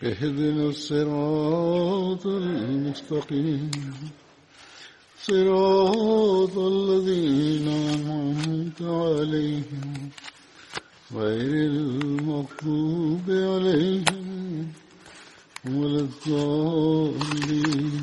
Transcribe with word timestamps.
اهدنا 0.00 0.64
الصراط 0.66 2.24
المستقيم 2.26 3.70
صراط 5.18 6.56
الذين 6.68 7.66
أنعمت 7.88 8.80
عليهم 8.82 9.88
غير 11.14 11.52
المغضوب 11.72 13.26
عليهم 13.46 14.26
ولا 15.68 16.00
الضالين 16.00 17.94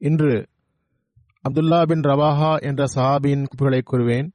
இன்று 0.00 0.34
அப்துல்லா 1.44 1.80
பின் 1.90 2.04
ரவாஹா 2.08 2.52
என்ற 2.68 2.82
சஹாபியின் 2.94 3.44
குறிப்புகளை 3.44 3.80
கூறுவேன் 3.82 4.28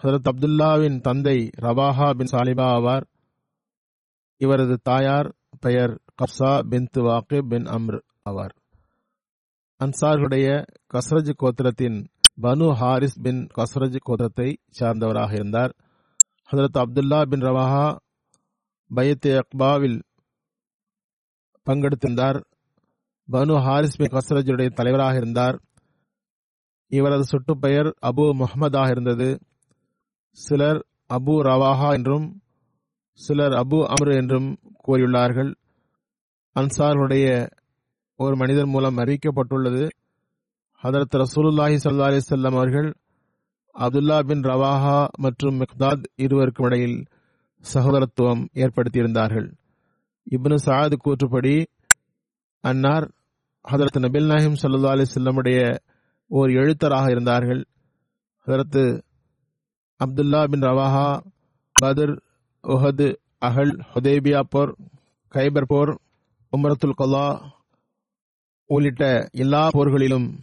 ஹசரத் 0.00 0.28
அப்துல்லாவின் 0.32 0.98
தந்தை 1.00 1.38
ரவாஹா 1.64 2.08
பின் 2.18 2.30
சாலிபா 2.32 2.66
ஆவார் 2.76 3.04
இவரது 4.41 4.79
தாயார் 4.83 5.35
பெயர் 5.59 6.01
கப்சா 6.19 6.67
பின் 6.69 6.87
துவாக்கு 6.97 7.47
பின் 7.47 7.63
அம்ர் 7.63 7.99
ஆவார். 8.29 8.53
அன்சார்களுடைய 9.79 10.47
கஸ்ரஜ் 10.93 11.31
கோத்திரத்தின் 11.37 12.05
பனு 12.41 12.73
ஹாரிஸ் 12.73 13.21
பின் 13.21 13.47
கஸ்ரஜ் 13.57 13.97
கோத்திரத்தை 14.09 14.55
சார்ந்தவராக 14.79 15.33
இருந்தார். 15.33 15.75
ஹசரத் 16.51 16.79
அப்துல்லா 16.79 17.25
பின் 17.29 17.39
ரவாஹா 17.39 17.97
பயத்தே 18.95 19.33
அக்பாவில் 19.33 20.01
பங்கெடுத்திருந்தார். 21.65 22.39
பனு 23.31 23.61
ஹாரிஸ் 23.61 23.95
பின் 23.95 24.11
கஸ்ரஜுடைய 24.11 24.69
தலைவராக 24.69 25.15
இருந்தார். 25.15 25.61
இவரது 26.87 27.25
சுட்டுப்பெயர் 27.31 27.91
அபு 28.01 28.33
முகமதாக 28.33 28.89
இருந்தது. 28.89 29.39
சிலர் 30.31 30.87
அபு 31.13 31.35
ரவாஹா 31.49 31.93
என்றும் 31.93 32.41
சிலர் 33.19 33.51
அபு 33.51 33.77
அம்ரு 33.93 34.13
என்றும் 34.15 34.57
கூறியுள்ளார்கள். 34.87 35.53
அன்சார்களுடைய 36.55 37.49
ஒரு 38.15 38.35
மனிதர் 38.35 38.65
மூலம் 38.65 38.97
அறிவிக்கப்பட்டுள்ளது. 38.97 39.89
ஹதரத் 40.83 41.17
ரசூலுல்லாஹி 41.21 41.77
சல்லா 41.83 42.07
அலிசல்லாம் 42.09 42.57
அவர்கள் 42.59 42.89
அப்துல்லா 43.75 44.17
பின் 44.27 44.41
ரவாஹா 44.41 45.07
மற்றும் 45.17 45.59
மிக்தாத் 45.59 46.03
இருவருக்கும் 46.15 46.65
இடையில் 46.65 47.05
சகோதரத்துவம் 47.73 48.47
ஏற்படுத்தியிருந்தார்கள். 48.53 49.47
இப்னு 50.31 50.57
சாது 50.65 50.95
கூற்றுப்படி 51.05 51.65
அன்னார் 52.61 53.11
ஹதரத் 53.71 54.01
நபில் 54.05 54.29
நாஹிம் 54.31 54.57
சல்லா 54.61 54.91
அலிசல்லமுடைய 54.95 55.77
ஓர் 56.27 56.49
எழுத்தராக 56.49 57.11
இருந்தார்கள். 57.11 57.61
ஹதரத்து 58.45 59.01
Abdullah 59.99 60.41
bin 60.47 60.61
Rawaha 60.61 61.07
Badr 61.73 62.15
Uhud 62.67 63.15
அகல் 63.37 63.79
ஹுதேபியா 63.93 64.39
போர் 64.49 64.75
கைபர் 65.33 65.65
போர் 65.67 65.99
உமரத்துல் 66.57 66.91
கொல்லா 66.97 67.41
உள்ளிட்ட 68.65 69.27
எல்லா 69.31 69.67
போர்களிலும் 69.67 70.37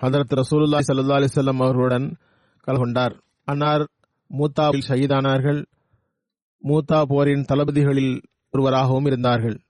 ஹதரத் 0.00 0.34
ரசூலுல்லா 0.36 0.78
சல்லா 0.86 1.26
அலிசல்லாம் 1.26 1.56
அவர்களுடன் 1.56 2.16
கலந்து 2.60 2.84
கொண்டார். 2.84 3.22
அன்னார் 3.44 3.88
மூத்தாவில் 4.26 4.82
ஷஹீதானார்கள். 4.88 5.64
மூத்தா 6.64 7.02
போரின் 7.02 7.44
தளபதிகளில் 7.52 8.22
ஒருவராகவும் 8.50 9.04
இருந்தார்கள். 9.04 9.60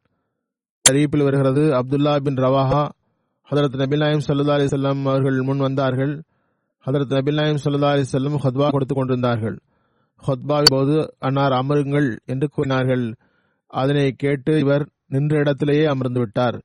அறிவிப்பில் 0.90 1.22
வருகிறது 1.22 1.60
அப்துல்லா 1.60 2.16
பின் 2.16 2.34
ரவாஹா. 2.34 2.88
ஹதரத் 3.50 3.76
நபில் 3.76 3.96
நாயம் 3.96 4.22
சல்லா 4.26 4.50
அலிசல்லாம் 4.50 5.00
அவர்கள் 5.00 5.42
முன் 5.42 5.58
வந்தார்கள். 5.58 6.22
ஹதரத் 6.86 7.12
நபில் 7.12 7.34
நாயம் 7.34 7.56
சல்லா 7.56 7.96
அலிசல்லம் 7.96 8.38
ஹத்வா 8.42 8.68
கொடுத்துக் 8.70 8.96
கொண்டிருந்தார்கள். 8.96 9.58
ஹொத்பாவின் 10.22 10.74
போது 10.74 10.94
அன்னார் 11.26 11.54
அமருங்கள் 11.60 12.08
என்று 12.32 12.46
கூறினார்கள். 12.48 13.04
அதனை 13.70 14.04
கேட்டு 14.22 14.52
இவர் 14.64 14.84
நின்ற 15.14 15.34
இடத்திலேயே 15.42 15.84
அமர்ந்து 15.92 16.20
விட்டார். 16.20 16.56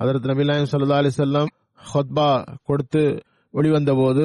அதற்கு 0.00 0.28
நபில் 0.30 0.52
சல்லா 0.72 1.00
அலி 1.02 1.10
செல்லம் 1.16 1.50
ஹொத்பா 1.80 2.28
கொடுத்து 2.68 3.02
வெளிவந்த 3.54 3.92
போது 3.94 4.24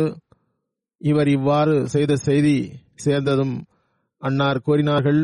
இவர் 1.02 1.30
இவ்வாறு 1.38 1.76
செய்த 1.94 2.14
செய்தி 2.28 2.56
சேர்ந்ததும் 3.04 3.56
அன்னார் 4.22 4.64
கூறினார்கள் 4.68 5.22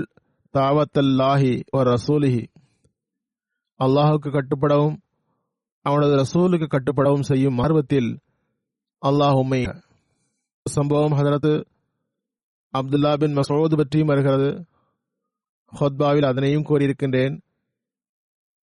தாவத்தல்லாஹி 0.53 1.53
ஒரு 1.77 1.87
ரசூலிஹி. 1.95 2.43
அல்லாஹுக்கு 3.79 4.29
கட்டுப்படவும் 4.35 4.97
அவனது 5.85 6.13
ரசூலுக்கு 6.21 6.67
கட்டுப்படவும் 6.69 7.25
செய்யும் 7.29 7.57
ஆர்வத்தில் 7.63 8.11
அல்லாஹ் 9.01 9.39
உண்மை 9.41 9.59
சம்பவம் 10.65 11.17
ஹதரத்து 11.19 11.51
அப்துல்லா 12.75 13.17
பின் 13.17 13.33
மசோது 13.33 13.77
பற்றியும் 13.77 14.07
வருகிறது. 14.07 14.65
ஹொத்பாவில் 15.79 16.25
அதனையும் 16.25 16.65
கூறியிருக்கின்றேன். 16.65 17.35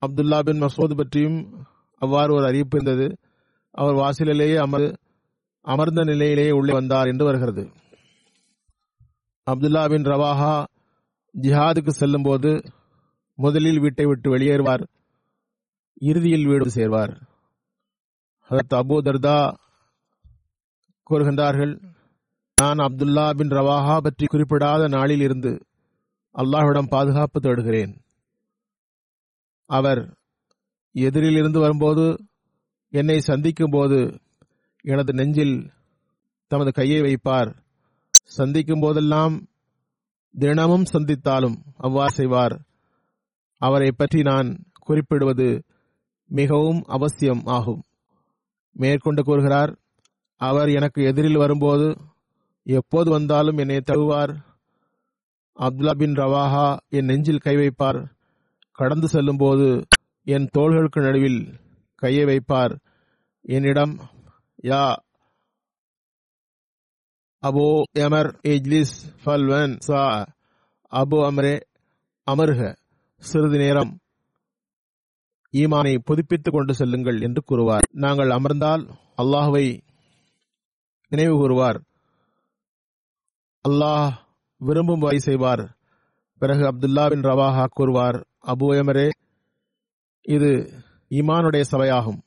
அப்துல்லா 0.06 0.38
பின் 0.40 0.62
மசோது 0.62 0.96
பற்றியும் 0.96 1.66
அவ்வாறு 1.98 2.34
ஒரு 2.34 2.46
அறிவிப்பு 2.46 2.78
இருந்தது. 2.80 3.16
அவர் 3.70 3.94
வாசலிலேயே 3.94 4.56
அமர் 4.56 4.86
அமர்ந்த 5.60 6.04
நிலையிலேயே 6.04 6.50
உள்ளே 6.50 6.72
வந்தார் 6.72 7.06
என்று 7.06 7.24
வருகிறது. 7.24 7.64
அப்துல்லா 9.50 9.88
பின் 9.88 10.02
ரவாஹா 10.02 10.64
ஜிஹாதுக்கு 11.42 11.88
செல்லும் 11.88 12.22
போது 12.22 12.62
முதலில் 13.34 13.80
வீட்டை 13.80 14.04
விட்டு 14.04 14.38
வெளியேறுவார். 14.38 14.84
இறுதியில் 16.00 16.46
வீடு 16.46 16.68
சேர்வார். 16.74 17.12
ஹதரத் 18.48 18.74
அபு 18.74 18.96
தர்தா 19.04 19.56
கூறுகின்றார்கள் 21.10 21.91
நான் 22.62 22.80
அப்துல்லா 22.86 23.26
பின் 23.38 23.54
ரவாஹா 23.58 23.96
பற்றி 23.98 24.24
குறிப்பிடாத 24.26 24.88
நாளில் 24.94 25.22
இருந்து 25.26 25.52
அல்லாஹ்விடம் 26.34 26.90
பாதுகாப்பு 26.94 27.38
தேடுகிறேன். 27.40 27.92
அவர் 29.70 30.02
எதிரில் 30.94 31.38
இருந்து 31.40 31.58
வரும்போது 31.60 32.04
என்னை 32.92 33.16
சந்திக்கும் 33.20 33.74
போது 33.76 33.98
எனது 34.84 35.12
நெஞ்சில் 35.12 35.56
தமது 36.50 36.70
கையை 36.70 37.00
வைப்பார். 37.00 37.50
சந்திக்கும் 38.30 38.82
போதெல்லாம் 38.84 39.34
தினமும் 40.34 40.86
சந்தித்தாலும் 40.92 41.56
அவ்வாறு 41.86 42.14
செய்வார். 42.18 42.54
அவரை 43.60 43.90
பற்றி 43.92 44.20
நான் 44.22 44.48
குறிப்பிடுவது 44.80 45.48
மிகவும் 46.30 46.80
அவசியம் 46.96 47.42
ஆகும். 47.56 47.82
மேற்கொண்டு 48.76 49.22
கூறுகிறார் 49.22 49.72
அவர் 50.40 50.70
எனக்கு 50.78 51.00
எதிரில் 51.10 51.42
வரும்போது 51.42 51.86
எப்போது 52.66 53.10
வந்தாலும் 53.10 53.56
என்னை 53.56 53.80
தழுவார் 53.80 54.32
அப்துல்லா 55.58 55.94
பின் 55.94 56.12
ரவாஹா 56.12 56.76
என் 56.88 57.04
நெஞ்சில் 57.04 57.38
கை 57.38 57.56
வைப்பார். 57.56 58.10
கடந்து 58.72 59.08
செல்லும் 59.08 59.36
போது 59.36 59.86
என் 60.24 60.46
தோள்களுக்கு 60.52 61.00
நடுவில் 61.00 61.40
கையை 61.94 62.24
வைப்பார். 62.24 62.74
என்னிடம் 63.40 64.00
யா 64.62 64.94
அபோ 67.42 67.82
எமர் 67.92 68.30
ஏஜ்லிஸ் 68.42 68.94
ஃபல்வன் 69.24 69.74
சா 69.78 70.02
அபு 70.92 71.18
அமரே 71.30 71.60
அமருக 72.26 72.74
சிறிது 73.22 73.58
நேரம் 73.58 73.92
ஈமானை 75.52 75.98
புதுப்பித்துக் 76.04 76.52
கொண்டு 76.52 76.74
செல்லுங்கள் 76.74 77.20
என்று 77.20 77.42
கூறுவார். 77.42 77.86
நாங்கள் 77.92 78.30
அமர்ந்தால் 78.30 78.84
அல்லாஹுவை 79.16 79.66
நினைவு 81.08 81.34
கூறுவார். 81.36 81.80
அல்லாஹ் 83.68 84.12
விரும்பும் 84.60 84.98
வகை 84.98 85.18
செய்வார். 85.18 85.62
பிறகு 86.38 86.62
அப்துல்லா 86.62 87.08
பின் 87.08 87.20
ரவாஹா 87.20 87.64
கூறுவார் 87.74 88.16
அபு 88.52 88.66
எமரே 88.78 89.08
இது 90.22 90.48
இமானுடைய 91.10 91.64
சபையாகும். 91.70 92.18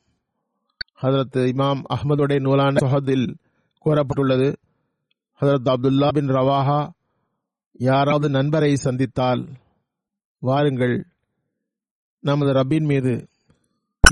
ஹதரத் 1.02 1.40
இமாம் 1.52 1.82
அஹமதுடைய 1.96 2.40
நூலான 2.40 2.76
சொஹதில் 2.84 3.28
கூறப்பட்டுள்ளது 3.86 4.48
ஹதரத் 5.42 5.70
அப்துல்லா 5.74 6.08
பின் 6.08 6.28
ரவாஹா 6.28 6.80
யாராவது 7.80 8.30
நண்பரை 8.30 8.76
சந்தித்தால் 8.76 9.42
வாருங்கள் 10.40 10.96
நமது 12.20 12.52
ரப்பின் 12.54 12.88
மீது 12.92 13.14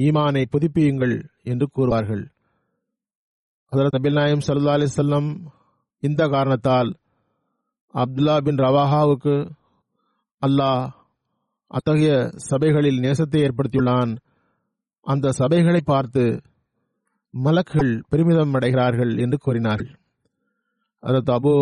ஈமானை 0.03 0.43
புதுப்பியுங்கள் 0.51 1.15
என்று 1.43 1.67
கூறுவார்கள். 1.75 2.23
ஹதரத் 3.71 3.95
நபில் 3.97 4.13
நாயம் 4.13 4.45
சல்லா 4.47 4.75
அலிசல்லம் 4.79 5.29
இந்த 5.99 6.21
காரணத்தால் 6.27 6.91
அப்துல்லா 7.93 8.35
பின் 8.45 8.61
ரவாஹாவுக்கு 8.65 9.35
அல்லாஹ் 10.41 10.83
அத்தகைய 11.67 12.13
சபைகளில் 12.49 12.99
நேசத்தை 13.05 13.39
ஏற்படுத்தியுள்ளான். 13.45 14.11
அந்த 15.05 15.33
சபைகளை 15.39 15.81
பார்த்து 15.91 16.23
மலக்குகள் 17.33 17.93
பெருமிதம் 18.11 18.53
அடைகிறார்கள் 18.53 19.13
என்று 19.17 19.37
கூறினார்கள். 19.37 19.93
அதற்கு 21.03 21.31
அபு 21.33 21.53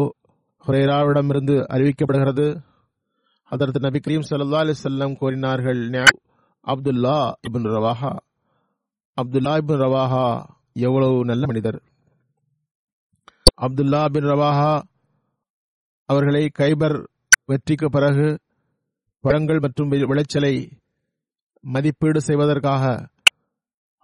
ஹுரேராவிடமிருந்து 0.66 1.56
அறிவிக்கப்படுகிறது. 1.74 2.48
அதற்கு 3.52 3.80
நபி 3.80 4.00
கரீம் 4.00 4.28
சல்லா 4.28 4.64
அலி 4.66 4.76
செல்லம் 4.84 5.16
கூறினார்கள் 5.22 5.82
Abdullah 6.68 7.18
ibn 7.48 7.68
Rawaha 7.76 8.12
Abdullah 9.18 9.54
ibn 9.62 9.82
Rawaha 9.84 10.26
எவ்வளவு 10.88 11.18
நல்ல 11.26 11.44
மனிதர். 11.46 11.80
அப்துல்லா 13.66 14.02
பின் 14.16 14.30
ரவாஹா 14.34 14.72
அவர்களை 16.12 16.44
கைபர் 16.60 16.98
வெற்றிக்கு 17.50 17.88
பிறகு 17.96 18.28
பழங்கள் 19.24 19.64
மற்றும் 19.66 19.92
விளைச்சலை 20.12 20.54
மதிப்பீடு 21.64 22.20
செய்வதற்காக 22.28 22.84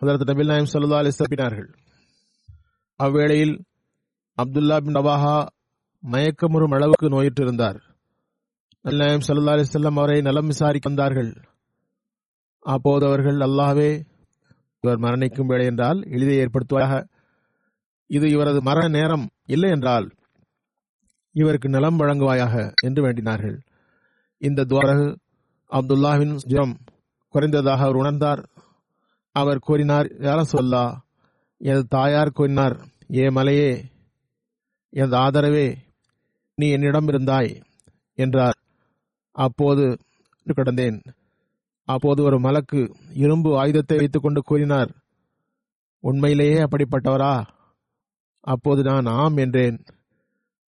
அதற்கு 0.02 0.26
நபில் 0.30 0.52
நாயம் 0.52 0.72
சல்லா 0.72 1.00
அலிசப்பினார்கள் 1.02 1.70
அவ்வேளையில் 3.00 3.56
அப்துல்லா 4.38 4.76
பின் 4.86 4.98
ரவாஹா 4.98 5.36
மயக்கமுறும் 6.04 6.74
அளவுக்கு 6.76 7.08
நோயிட்டிருந்தார். 7.14 7.80
நபில் 8.86 9.02
நாயம் 9.04 9.26
சல்லா 9.28 9.54
அலிசல்லம் 9.56 9.98
அவரை 10.00 10.18
நலம் 10.22 10.50
விசாரிக்க 10.52 10.90
வந்தார்கள். 10.90 11.32
அப்போது 12.66 13.04
அவர்கள் 13.10 13.40
அல்லாவே 13.48 13.90
இவர் 14.84 15.04
மரணிக்கும் 15.06 15.50
வேலை 15.52 15.66
என்றால் 15.72 16.00
எளிதை 16.16 16.36
ஏற்படுத்துவதாக 16.44 16.94
இது 18.10 18.26
இவரது 18.36 18.60
மரண 18.62 18.86
நேரம் 18.98 19.26
இல்லை 19.56 19.70
என்றால் 19.76 20.08
இவருக்கு 21.42 21.68
நலம் 21.70 22.00
வழங்குவாயாக 22.00 22.56
என்று 22.84 23.02
வேண்டினார்கள். 23.06 23.58
இந்த 24.42 24.66
துவாரகு 24.70 25.08
அப்துல்லாவின் 25.72 26.36
ஜுரம் 26.52 26.76
குறைந்ததாக 27.34 27.84
அவர் 27.86 28.00
உணர்ந்தார். 28.02 28.42
அவர் 29.36 29.66
கூறினார் 29.68 30.08
யார 30.28 30.40
சொல்லா 30.54 30.86
எனது 31.62 31.86
தாயார் 31.96 32.38
கூறினார் 32.38 32.76
ஏ 33.16 33.26
மலையே 33.30 33.72
எனது 34.94 35.16
ஆதரவே 35.18 35.68
நீ 36.58 36.68
என்னிடம் 36.76 37.10
இருந்தாய் 37.12 37.52
என்றார். 38.18 38.58
அப்போது 39.36 39.84
கிடந்தேன். 40.48 41.00
அப்போது 41.88 42.20
ஒரு 42.24 42.38
மலக்கு 42.40 42.80
இரும்பு 43.24 43.50
ஆயுதத்தை 43.62 43.98
வைத்துக்கொண்டு 43.98 44.42
கூறினார் 44.42 44.92
உண்மையிலேயே 46.04 46.58
அப்படிப்பட்டவரா? 46.64 47.34
அப்போது 48.48 48.82
நான் 48.84 49.08
ஆம் 49.22 49.38
என்றேன். 49.38 49.78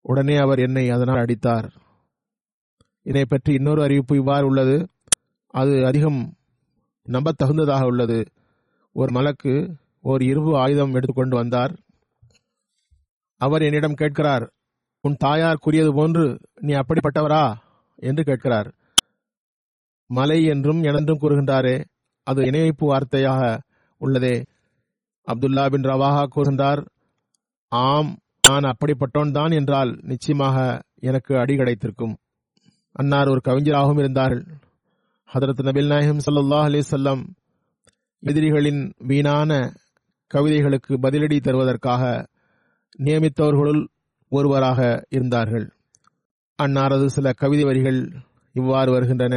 உடனே 0.10 0.36
அவர் 0.36 0.60
என்னை 0.60 0.90
அதனால் 0.90 1.22
அடித்தார். 1.24 1.68
இதை 3.06 3.26
பற்றி 3.26 3.54
இன்னொரு 3.54 3.82
அறிவிப்பு 3.82 4.16
இவ்வாறு 4.16 4.46
உள்ளது. 4.46 4.78
அது 5.54 5.86
அதிகம் 5.86 6.20
நம்பத்தகுந்ததாக 7.08 7.84
உள்ளது. 7.84 8.20
ஒரு 8.96 9.12
மலக்கு 9.12 9.54
ஒரு 10.02 10.26
இரும்பு 10.26 10.52
ஆயுதம் 10.58 10.94
எடுத்துக்கொண்டு 10.94 11.36
வந்தார். 11.36 11.74
அவர் 13.42 13.62
என்னிடம் 13.62 13.94
கேட்கிறார் 13.94 14.46
உன் 15.04 15.18
தாயார் 15.20 15.62
கூறியது 15.62 15.92
போன்று 15.94 16.26
நீ 16.62 16.74
அப்படிப்பட்டவரா? 16.74 17.44
என்று 18.00 18.24
கேட்கிறார். 18.24 18.70
மலை 20.10 20.40
என்றும் 20.44 20.82
எனன்றும் 20.84 21.22
கூறுகின்றாரே 21.22 21.76
அது 22.28 22.40
இணைப்பு 22.46 22.86
வார்த்தையாக 22.92 23.42
உள்ளதே. 24.02 24.36
அப்துல்லா 25.28 25.64
பின் 25.70 25.88
ரவாஹா 25.92 26.24
கூறுகின்றார் 26.36 26.82
ஆம் 27.72 28.12
நான் 28.50 28.68
அப்படிப்பட்டோன் 28.72 29.36
தான் 29.38 29.54
என்றால் 29.60 29.92
நிச்சயமாக 30.12 30.58
எனக்கு 31.10 31.34
அடி 31.38 31.56
கிடைத்திருக்கும். 31.56 32.16
அன்னார் 32.96 33.32
ஒரு 33.34 33.42
கவிஞராகவும் 33.48 34.02
இருந்தார்கள். 34.04 34.44
ஹதரத் 35.30 35.68
நபில் 35.68 35.92
நாயகம் 35.94 36.24
சல்லாஹ் 36.26 36.68
அலி 36.70 36.80
சொல்லம் 36.92 37.22
எதிரிகளின் 38.24 38.82
வீணான 39.10 39.52
கவிதைகளுக்கு 40.32 40.94
பதிலடி 41.04 41.38
தருவதற்காக 41.40 42.04
நியமித்தவர்களுள் 43.00 43.84
ஒருவராக 44.32 44.80
இருந்தார்கள். 45.10 45.68
அன்னாரது 46.60 47.06
சில 47.16 47.34
கவிதை 47.42 47.64
வரிகள் 47.64 48.00
இவ்வாறு 48.56 48.90
வருகின்றன. 48.92 49.36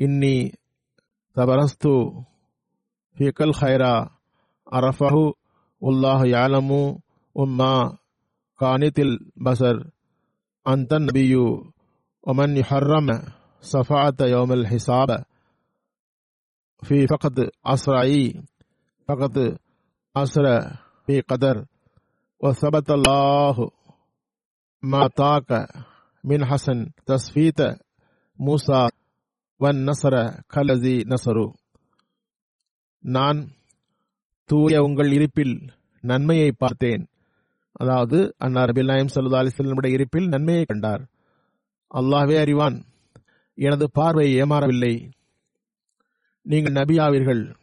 இன்னி 0.00 0.36
தபரஸ்து 1.36 1.94
ஃபிகல் 3.16 3.56
ஹைரா 3.60 3.94
அரஃபஹு 4.72 5.24
உல்லாஹ் 5.82 6.24
யாலமு 6.34 6.82
உம்மா 7.35 7.73
கானித்தில் 8.59 9.15
பசர் 9.43 9.81
அந்தன் 10.65 11.05
நபியு 11.05 11.45
ومن 12.23 12.57
يحرم 12.57 13.07
صفاعة 13.63 14.19
يوم 14.25 14.51
الحساب 14.51 15.09
في 16.83 17.07
فقط 17.07 17.37
أسرعي 17.65 18.23
فقط 19.09 19.35
أسرع 20.15 20.59
في 21.07 21.15
قدر 21.21 21.55
وثبت 22.41 22.91
الله 22.91 23.55
ما 24.83 25.07
طاق 25.09 25.49
من 26.23 26.45
حسن 26.45 26.77
تصفيت 27.05 27.59
موسى 28.39 28.81
والنصر 29.59 30.13
كالذي 30.49 30.97
نصروا 31.03 31.51
நான் 33.03 33.39
தூய 34.49 34.73
உங்கள் 34.79 35.11
இருப்பில் 35.11 35.55
நன்மையை 36.03 36.51
பார்த்தேன் 36.53 37.03
அதாவது 37.74 38.34
அன்னார் 38.38 38.70
அபில் 38.70 38.84
நாயம் 38.84 39.12
சல்லா 39.14 39.40
அலிஸ்லமுடைய 39.42 39.92
இருப்பில் 39.92 40.28
நன்மையை 40.28 40.64
கண்டார். 40.64 41.02
அல்லாஹ்வே 41.94 42.36
அறிவான் 42.38 42.84
எனது 43.54 43.90
பார்வை 43.90 44.34
ஏமாறவில்லை. 44.34 45.10
நீங்கள் 46.42 46.72
நபியாவீர்கள். 46.72 47.54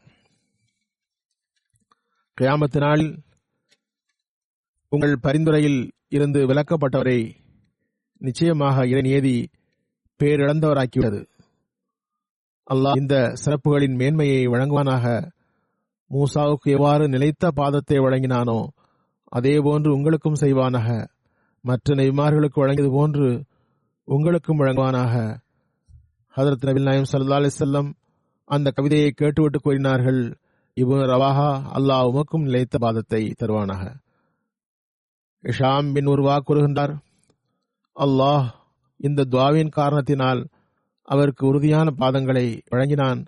கியாமத்து 2.37 3.19
உங்கள் 4.89 5.17
பரிந்துரையில் 5.21 5.91
இருந்து 6.07 6.47
விலக்கப்பட்டவரை 6.47 7.35
நிச்சயமாக 8.17 8.85
இறைநியதி 8.85 9.45
பேரிழந்தவராக்கிவிட்டது. 10.19 11.21
அல்லாஹ் 12.73 12.97
இந்த 12.97 13.33
சிறப்புகளின் 13.45 13.95
மேன்மையை 13.95 14.47
வழங்குவானாக. 14.47 15.05
மூசாவுக்கு 16.11 16.69
எவ்வாறு 16.71 17.07
நிலைத்த 17.07 17.51
பாதத்தை 17.55 17.99
வழங்கினானோ 17.99 18.67
அதே 19.31 19.59
போன்று 19.59 19.93
உங்களுக்கும் 19.93 20.39
செய்வானாக. 20.39 21.07
மற்ற 21.61 21.95
நெய்மார்களுக்கு 21.95 22.55
வழங்கியது 22.55 22.91
போன்று 22.91 23.27
உங்களுக்கும் 24.03 24.59
வழங்குவானாக. 24.59 25.13
ஹதரத் 26.35 26.65
நபில் 26.65 26.81
நாயம் 26.81 27.09
சல்லா 27.11 27.37
அலிசல்லம் 27.39 27.89
அந்த 28.45 28.71
கவிதையை 28.75 29.11
கேட்டுவிட்டு 29.11 29.59
கூறினார்கள் 29.59 30.21
இபுன் 30.75 31.03
ரவாஹா 31.13 31.49
அல்லாஹ் 31.75 32.07
உமக்கும் 32.09 32.43
நிலைத்த 32.43 32.77
பாதத்தை 32.81 33.33
தருவானாக. 33.39 33.83
இஷாம் 35.41 35.93
பின் 35.93 36.05
உருவா 36.05 36.37
கூறுகின்றார் 36.47 36.95
அல்லாஹ் 37.95 38.47
இந்த 38.97 39.25
துவாவின் 39.31 39.69
காரணத்தினால் 39.69 40.47
அவருக்கு 41.03 41.47
உறுதியான 41.47 41.93
பாதங்களை 41.97 42.61
வழங்கினான். 42.69 43.25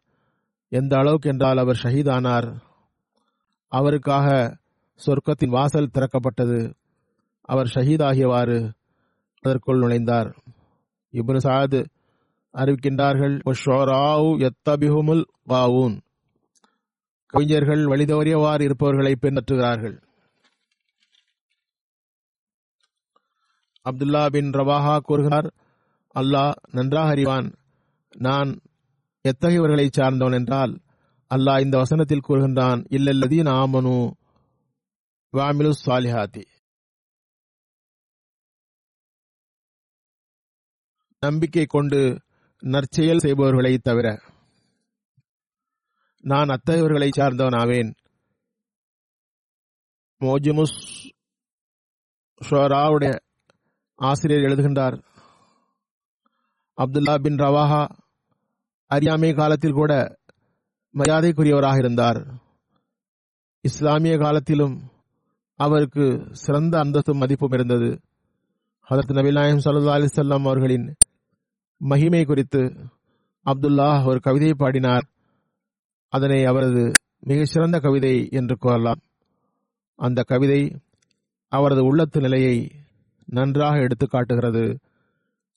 எந்த 0.70 0.98
அளவுக்கு 0.98 1.30
என்றால் 1.30 1.58
அவர் 1.58 1.80
ஷஹீதானார். 1.84 2.50
அவருக்காக 3.68 4.28
சொர்க்கத்தின் 5.06 5.56
வாசல் 5.58 5.94
திறக்கப்பட்டது. 5.94 6.60
அவர் 7.50 7.72
ஷஹீதாகியவாறு 7.76 8.58
அதற்குள் 9.44 9.82
நுழைந்தார். 9.82 10.30
இப்னு 11.14 11.40
சாது 11.48 11.80
அறிவிக்கின்றார்கள் 12.54 13.36
எத்தபிஹுமுல் 14.50 15.24
காவூன் 15.50 15.96
கவிஞர்கள் 17.34 17.84
வழிதவறியவாறு 17.86 18.62
இருப்பவர்களை 18.62 19.14
பின்பற்றுகிறார்கள். 19.22 19.96
அப்துல்லா 23.86 24.24
பின் 24.30 24.52
ரவாஹா 24.52 24.96
கூறுகிறார் 24.98 25.48
அல்லாஹ் 26.16 26.54
நன்றாக 26.72 27.10
அறிவான். 27.10 27.48
நான் 28.14 28.52
எத்தகையவர்களை 29.26 29.88
சார்ந்தவன் 29.92 30.34
என்றால் 30.34 30.74
அல்லாஹ் 31.32 31.64
இந்த 31.64 31.78
வசனத்தில் 31.78 32.26
கூறுகின்றான் 32.28 32.82
இல்லல்லதீன் 32.90 33.50
ஆமனு 33.60 33.96
வாமிலு 35.34 35.72
சாலிஹாதி 35.86 36.44
நம்பிக்கை 41.24 41.66
கொண்டு 41.66 42.00
நற்செயல் 42.64 43.20
செய்பவர்களை 43.20 43.78
தவிர 43.78 44.08
நான் 46.24 46.48
அத்தகையவர்களை 46.48 47.10
சார்ந்தவன் 47.16 47.58
ஆவேன் 47.60 47.92
மோஜிமுஸ் 50.22 50.78
ஷோராவுடைய 52.42 53.14
ஆசிரியர் 54.00 54.42
எழுதுகின்றார் 54.42 54.98
அப்துல்லா 56.78 57.16
பின் 57.22 57.36
ரவாஹா 57.36 57.84
அறியாமை 58.92 59.34
காலத்தில் 59.34 59.72
கூட 59.72 59.94
மரியாதைக்குரியவராக 60.96 61.78
இருந்தார். 61.78 62.20
இஸ்லாமிய 63.64 64.18
காலத்திலும் 64.18 64.93
அவருக்கு 65.56 66.28
சிறந்த 66.32 66.80
அந்தஸ்தும் 66.80 67.18
மதிப்பும் 67.18 67.52
இருந்தது. 67.52 68.00
ஹதரத் 68.90 69.14
நபி 69.14 69.32
நாயம் 69.32 69.58
சல்லா 69.58 69.94
அலிசல்லாம் 69.98 70.40
அவர்களின் 70.40 70.96
மகிமை 71.78 72.26
குறித்து 72.26 72.60
அப்துல்லா 73.46 74.06
ஒரு 74.06 74.20
கவிதையை 74.20 74.56
பாடினார். 74.58 75.08
அதனை 76.10 76.46
அவரது 76.46 76.92
மிக 77.20 77.44
சிறந்த 77.44 77.80
கவிதை 77.80 78.28
என்று 78.32 78.58
கூறலாம். 78.58 79.00
அந்த 79.96 80.24
கவிதை 80.24 80.80
அவரது 81.48 81.84
உள்ளத்து 81.84 82.22
நிலையை 82.22 82.72
நன்றாக 83.26 83.80
எடுத்து 83.80 84.08
காட்டுகிறது. 84.08 84.80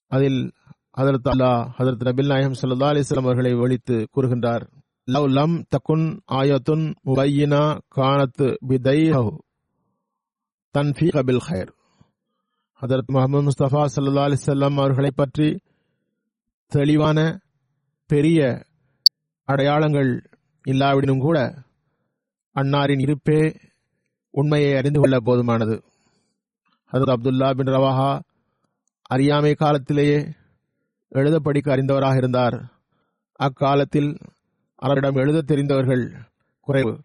அதில் 0.08 0.52
ஹதரத் 0.96 1.28
அல்லா 1.28 1.70
ஹதரத் 1.78 2.04
நபில் 2.04 2.26
நாயம் 2.26 2.52
சல்லா 2.52 2.92
அலிஸ்லாம் 2.92 3.18
அவர்களை 3.18 3.54
ஒழித்து 3.54 4.08
கூறுகின்றார். 4.16 4.66
லவ் 5.04 5.24
லம் 5.24 5.64
தக்குன் 5.68 6.20
ஆயத்துன் 6.32 6.94
முபையினா 7.04 7.78
கானத்து 7.96 8.56
பிதைஹு. 8.68 9.38
தன்ஃபீக 10.76 11.22
பில் 11.22 11.40
ஹயர் 11.48 11.70
ஹதரத் 12.82 13.06
முகமது 13.06 13.42
முஸ்தபா 13.42 13.86
சல்லா 13.96 14.24
அலிசல்லாம் 14.26 14.76
அவர்களை 14.76 15.10
பற்றி 15.14 15.60
தெளிவான 16.66 17.40
பெரிய 18.06 18.64
அடையாளங்கள் 19.44 20.10
இல்லாவிடனும் 20.68 21.18
கூட 21.18 21.64
அன்னாரின் 22.54 23.00
இருப்பே 23.00 23.56
உண்மையை 24.30 24.76
அறிந்து 24.76 25.00
கொள்ள 25.00 25.16
போதுமானது. 25.20 25.82
ஹதரத் 26.92 27.14
அப்துல்லா 27.16 27.54
பின் 27.54 27.66
ரவாஹா 27.66 28.20
அறியாமை 29.02 29.54
காலத்திலேயே 29.54 30.32
எழுத 31.08 31.38
படிக்க 31.38 31.76
அறிந்தவராக 31.76 32.16
இருந்தார். 32.16 32.72
அக்காலத்தில் 33.32 34.16
அவரிடம் 34.74 35.14
எழுத 35.14 35.42
தெரிந்தவர்கள் 35.42 36.12
குறைவு. 36.60 37.00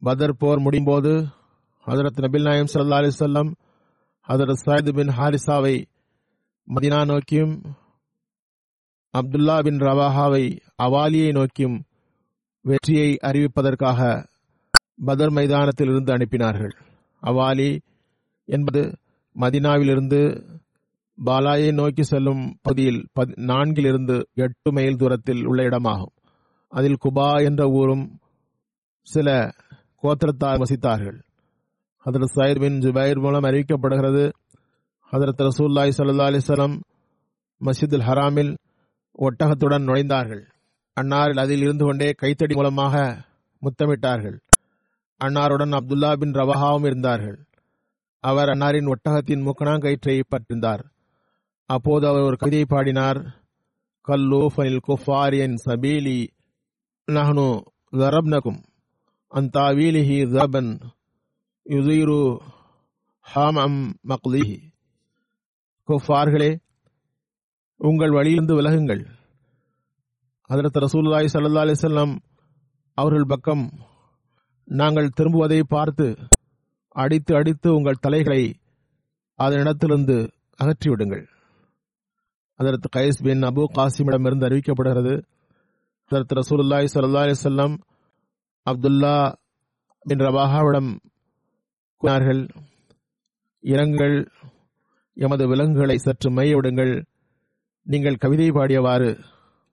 பதர் 0.00 0.36
போர் 0.36 0.58
முடியும்போது 0.58 1.32
ஹசரத் 1.86 2.20
நபில் 2.20 2.42
நாயம் 2.42 2.70
சல்லா 2.72 2.98
அலிசல்லம் 3.00 3.50
ஹசரத் 4.28 4.62
சயது 4.64 4.92
பின் 4.94 5.08
ஹாரிசாவை 5.08 5.84
மதினா 6.68 7.06
நோக்கியும் 7.06 7.62
அப்துல்லா 9.14 9.62
பின் 9.62 9.78
ரவாஹாவை 9.78 10.58
அவாலியை 10.82 11.32
நோக்கியும் 11.32 11.82
வெற்றியை 12.62 13.18
அறிவிப்பதற்காக 13.22 14.28
பதர் 14.96 15.30
மைதானத்தில் 15.30 15.88
இருந்து 15.88 16.12
அனுப்பினார்கள். 16.14 16.74
அவாலி 17.22 17.80
என்பது 18.44 18.98
மதினாவிலிருந்து 19.40 20.20
பாலாயை 21.24 21.72
நோக்கி 21.72 22.02
செல்லும் 22.02 22.58
பகுதியில் 22.62 23.06
நான்கிலிருந்து 23.50 24.16
எட்டு 24.34 24.72
மைல் 24.72 24.96
தூரத்தில் 24.96 25.44
உள்ள 25.46 25.62
இடமாகும். 25.62 26.14
அதில் 26.68 26.98
குபா 27.04 27.44
என்ற 27.44 27.68
ஊரும் 27.68 28.18
சில 29.02 29.28
கோத்திரத்தார் 30.02 30.62
வசித்தார்கள். 30.62 31.18
ஹதரத் 32.04 32.32
சாயிர் 32.34 32.58
பின் 32.58 32.78
ஜுபைர் 32.78 33.20
மூலம் 33.20 33.42
அறிவிக்கப்படுகிறது. 33.42 34.32
ஹதரத் 35.12 35.48
ரசூல்லாய் 35.48 35.92
சல்லா 35.98 36.26
அலிஸ்லாம் 36.30 36.80
மஸ்ஜிதுல் 37.64 38.04
ஹராமில் 38.04 38.56
ஒட்டகத்துடன் 39.18 39.86
நுழைந்தார்கள். 39.86 40.42
அன்னாரில் 41.00 41.40
அதில் 41.40 41.60
இருந்து 41.60 41.84
கொண்டே 41.84 42.10
கைத்தடி 42.10 42.54
மூலமாக 42.54 43.24
முத்தமிட்டார்கள். 43.62 44.38
அன்னாருடன் 45.24 45.76
அப்துல்லா 45.78 46.12
பின் 46.12 46.32
ரவஹாவும் 46.32 46.86
இருந்தார்கள். 46.86 47.46
அவர் 48.20 48.48
அன்னாரின் 48.48 48.92
ஒட்டகத்தின் 48.92 49.46
முக்கணாங்கயிற்றை 49.46 50.22
பற்றிருந்தார். 50.30 50.84
அப்போது 51.66 52.06
அவர் 52.06 52.20
ஒரு 52.20 52.36
கவிதையை 52.36 52.66
பாடினார். 52.68 53.42
கல்லூ 54.00 54.50
ஃபனில் 54.56 54.80
குஃபாரியன் 54.88 55.54
சபீலி 55.66 56.26
நஹனு 57.06 57.60
ஜரப்னகும் 57.92 58.60
அந்தாவீலிஹி 59.30 60.18
ஜபன் 60.26 60.80
யுதீரு 61.66 62.16
ஹாம் 63.26 63.56
அம் 63.56 63.78
மக்லிஹி 64.08 64.56
குஃபார்களே 65.88 66.48
உங்கள் 67.80 68.12
வழியிலிருந்து 68.16 68.54
விலகுங்கள். 68.58 69.00
அதற்கு 70.50 70.82
ரசூல்லாய் 70.84 71.30
சல்லா 71.34 71.62
அலிசல்லாம் 71.66 72.12
அவர்கள் 72.98 73.30
பக்கம் 73.32 73.64
நாங்கள் 74.68 75.14
திரும்புவதை 75.20 75.60
பார்த்து 75.74 76.06
அடித்து 76.96 77.32
அடித்து 77.36 77.70
உங்கள் 77.74 78.02
தலைகளை 78.06 78.42
அதனிடத்திலிருந்து 79.38 80.18
அகற்றிவிடுங்கள். 80.60 81.24
அதற்கு 82.60 82.88
கைஸ் 82.98 83.24
பின் 83.28 83.48
அபு 83.50 83.64
காசிமிடமிருந்து 83.78 84.48
அறிவிக்கப்படுகிறது 84.50 85.14
அதற்கு 86.10 86.38
ரசூலுல்லாய் 86.42 86.92
சல்லா 86.94 87.24
அலிசல்லாம் 87.26 87.74
அப்துல்லா 88.66 89.16
பின் 90.06 90.24
ரபாஹாவிடம் 90.28 90.92
கூறினார்கள் 92.02 92.40
இரங்கள் 93.64 94.16
எமது 95.16 95.44
விலங்குகளை 95.48 95.96
சற்று 95.96 96.30
மைய 96.30 96.54
விடுங்கள் 96.56 96.92
நீங்கள் 97.86 98.16
கவிதை 98.16 98.48
பாடியவாறு 98.50 99.10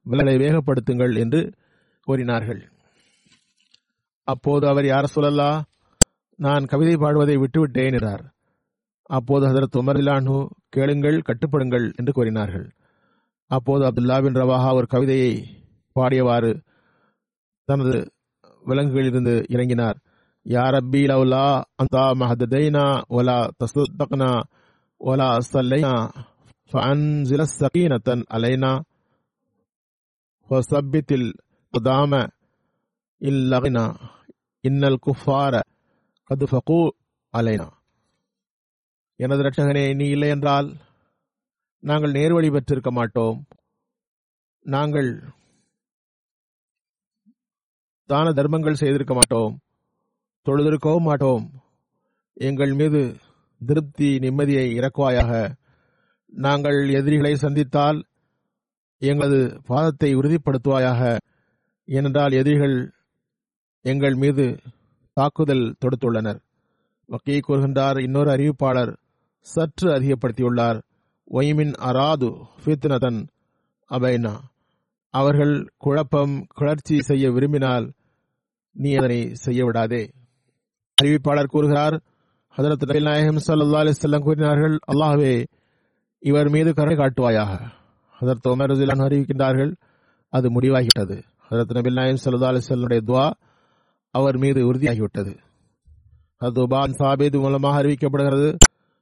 விலங்களை 0.06 0.36
வேகப்படுத்துங்கள் 0.44 1.14
என்று 1.18 1.42
கூறினார்கள். 2.08 2.62
அப்போது 4.28 4.68
அவர் 4.68 4.86
யார் 4.86 5.14
சொல்லல்லா 5.16 5.50
நான் 6.40 6.66
கவிதை 6.66 6.96
பாடுவதை 6.96 7.36
விட்டுவிட்டேன் 7.38 7.94
என்றார். 7.94 8.24
அப்போது 9.10 9.44
ஹதரத் 9.48 9.80
உமர் 9.82 10.00
இலானு 10.02 10.36
கேளுங்கள் 10.70 11.18
கட்டுப்படுங்கள் 11.20 11.88
என்று 11.96 12.12
கூறினார்கள். 12.12 12.68
அப்போது 13.52 13.84
அப்துல்லா 13.86 14.18
பின் 14.24 14.40
ரவாஹா 14.42 14.70
ஒரு 14.74 14.88
கவிதையை 14.88 15.34
பாடியவாறு 15.96 16.52
தனது 17.70 17.96
விலங்குகளிலிருந்து 18.66 19.34
இறங்கினார். 19.50 19.98
யா 20.46 20.64
ரப்பி 20.70 21.02
லவ்லா 21.08 21.46
அந்தா 21.76 22.04
மஹததைனா 22.22 22.86
ஒலா 23.10 23.38
தசுத்தக்னா 23.60 24.30
ஒலா 25.02 25.30
சல்லைனா 25.52 25.94
ஃபஅன்சில 26.72 27.42
சகீனத்தன் 27.60 28.24
அலைனா 28.36 28.72
ஃபசப்பித்தில் 30.50 31.28
குதாம 31.74 32.14
இல்லகினா 33.22 33.86
இன்னல் 34.64 35.02
குஃபார 35.06 35.54
கது 36.30 36.46
ஃபகு 36.46 36.80
அலைனா 37.34 37.68
எனது 39.20 39.44
ரட்சகனே 39.44 39.84
நீ 39.94 40.06
இல்லை 40.10 40.30
என்றால் 40.30 40.70
நாங்கள் 41.84 42.12
நேர்வழி 42.12 42.50
பெற்றிருக்க 42.52 42.92
மாட்டோம். 42.92 43.38
நாங்கள் 44.66 45.10
தான 48.10 48.32
தர்மங்கள் 48.32 48.80
செய்திருக்க 48.82 49.14
மாட்டோம். 49.14 49.54
தொழுதிருக்கவும் 50.46 51.04
மாட்டோம். 51.04 51.52
எங்கள் 52.34 52.74
மீது 52.74 53.16
திருப்தி 53.66 54.18
நிம்மதியை 54.18 54.66
இறக்குவாயாக. 54.78 55.56
நாங்கள் 56.26 56.90
எதிரிகளை 56.90 57.36
சந்தித்தால் 57.36 58.04
எங்களது 58.98 59.62
பாதத்தை 59.70 60.16
உறுதிப்படுத்துவாயாக. 60.16 61.18
ஏனென்றால் 61.86 62.32
எதிரிகள் 62.32 62.92
எங்கள் 63.82 64.16
மீது 64.16 64.60
தாக்குதல் 65.14 65.76
தொடுத்துள்ளனர். 65.80 66.40
வக்கீ 67.10 67.40
கூறுகின்றார் 67.48 68.02
இன்னொரு 68.02 68.32
அறிவிப்பாளர் 68.32 68.96
சற்று 69.40 69.92
அதிகப்படுத்தியுள்ளார். 69.92 70.82
ஒய்மின் 71.32 71.74
அராது 71.80 72.30
ஃபித்னதன் 72.64 73.28
அபைனா. 73.90 74.34
அவர்கள் 75.10 75.70
குழப்பம் 75.78 76.46
கிளர்ச்சி 76.48 77.02
செய்ய 77.02 77.32
விரும்பினால் 77.32 77.94
நீ 78.72 78.94
அதனை 78.94 79.36
செய்ய 79.36 79.66
விடாதே. 79.66 80.12
அறிவிப்பாளர் 81.02 81.52
கூறுகிறார். 81.54 82.02
ஹதரத் 82.58 82.84
நபில் 82.86 83.02
நாயகம் 83.02 83.42
சல்லா 83.48 83.80
அலிஸ்லாம் 83.82 84.20
கூறினார்கள் 84.20 84.80
அல்லாஹ்வே 84.92 85.46
இவர் 86.20 86.50
மீது 86.50 86.74
கருணை 86.74 86.98
காட்டுவாயாக. 86.98 87.72
ஹதரத் 88.22 88.48
உமர் 88.48 88.72
ரசிலான் 88.72 89.06
அறிவிக்கின்றார்கள் 89.06 89.76
அது 90.30 90.60
முடிவாகிவிட்டது. 90.60 91.24
ஹதரத் 91.50 91.74
நபில் 91.74 91.94
நாயம் 91.94 92.18
சல்லா 92.26 92.50
அலிஸ்லனுடைய 92.52 93.02
துவா 93.06 93.32
அவர் 94.12 94.38
மீது 94.38 94.74
உறுதியாகிவிட்டது. 94.74 95.38
அது 96.38 96.68
உபான் 96.68 96.94
சாபித் 97.00 97.40
மூலமாக 97.40 97.84
அறிவிக்கப்படுகிறது 97.84 98.58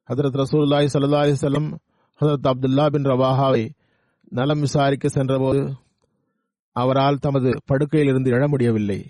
ஹதரத் 0.07 0.43
ரசூல்லாய் 0.43 0.87
சல்லா 0.93 1.19
அலிசல்லம் 1.25 1.77
ஹதரத் 2.21 2.47
அப்துல்லா 2.47 2.85
பின் 2.89 3.03
ரவாஹாவை 3.03 3.69
நலம் 4.29 4.59
விசாரிக்க 4.59 5.07
சென்றபோது 5.07 5.73
அவரால் 6.71 7.17
தமது 7.17 7.59
படுக்கையிலிருந்து 7.65 8.31
எழ 8.31 8.47
முடியவில்லை. 8.47 9.05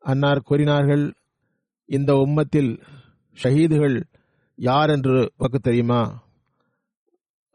அன்னார் 0.00 0.40
கூறினார்கள் 0.40 1.12
இந்த 1.90 2.12
உம்மத்தில் 2.14 2.72
ஷஹீதுகள் 3.42 3.96
யார் 4.58 4.90
என்று 4.90 5.32
உனக்கு 5.36 5.58
தெரியுமா? 5.58 6.02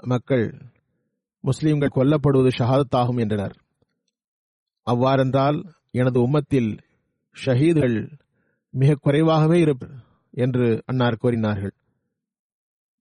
மக்கள் 0.03 0.45
முஸ்லீம்கள் 1.43 1.95
கொல்லப்படுவது 1.95 2.49
ஷஹாதத்தாகும் 2.57 3.19
என்றனர். 3.19 3.55
அவ்வாறென்றால் 4.87 5.57
எனது 5.91 6.17
உம்மத்தில் 6.19 6.71
ஷஹீதுகள் 7.45 7.97
மிக 8.73 8.95
குறைவாகவே 8.95 9.57
இருப்பர் 9.59 9.95
என்று 10.33 10.83
அன்னார் 10.85 11.17
கூறினார்கள். 11.17 11.73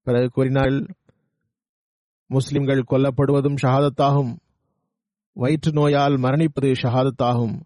பிறகு 0.06 0.28
கூறினார்கள் 0.28 0.80
முஸ்லிம்கள் 2.30 2.88
கொல்லப்படுவதும் 2.90 3.60
ஷஹாதத்தாகும் 3.62 4.32
வயிற்று 5.36 5.70
நோயால் 5.72 6.16
மரணிப்பது 6.16 6.70
ஷஹாதத்தாகும் 6.82 7.56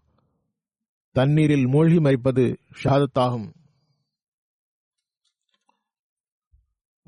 தண்ணீரில் 1.15 1.67
மூழ்கி 1.67 1.99
மறிப்பது 1.99 2.43
ஷஹாதத்தாகும். 2.83 3.47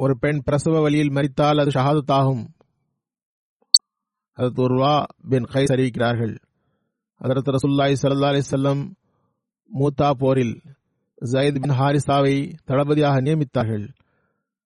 ஒரு 0.03 0.13
பெண் 0.17 0.39
பிரசவ 0.43 0.79
வழியில் 0.81 1.11
மறித்தால் 1.11 1.59
அது 1.61 1.69
ஷஹாதத்தாகும். 1.69 2.43
அதற்கு 4.37 4.61
உர்வா 4.67 5.03
பின் 5.29 5.43
கைஸ் 5.43 5.73
அறிவிக்கிறார்கள். 5.75 6.33
அதற்கு 7.17 7.51
ரசுல்லாய் 7.51 7.97
சல்லா 8.01 8.29
அலிசல்லம் 8.33 8.81
மூத்தா 9.71 10.09
போரில் 10.11 10.61
ஜயத் 11.31 11.59
பின் 11.59 11.75
ஹாரிசாவை 11.79 12.35
தளபதியாக 12.65 13.21
நியமித்தார்கள். 13.21 13.85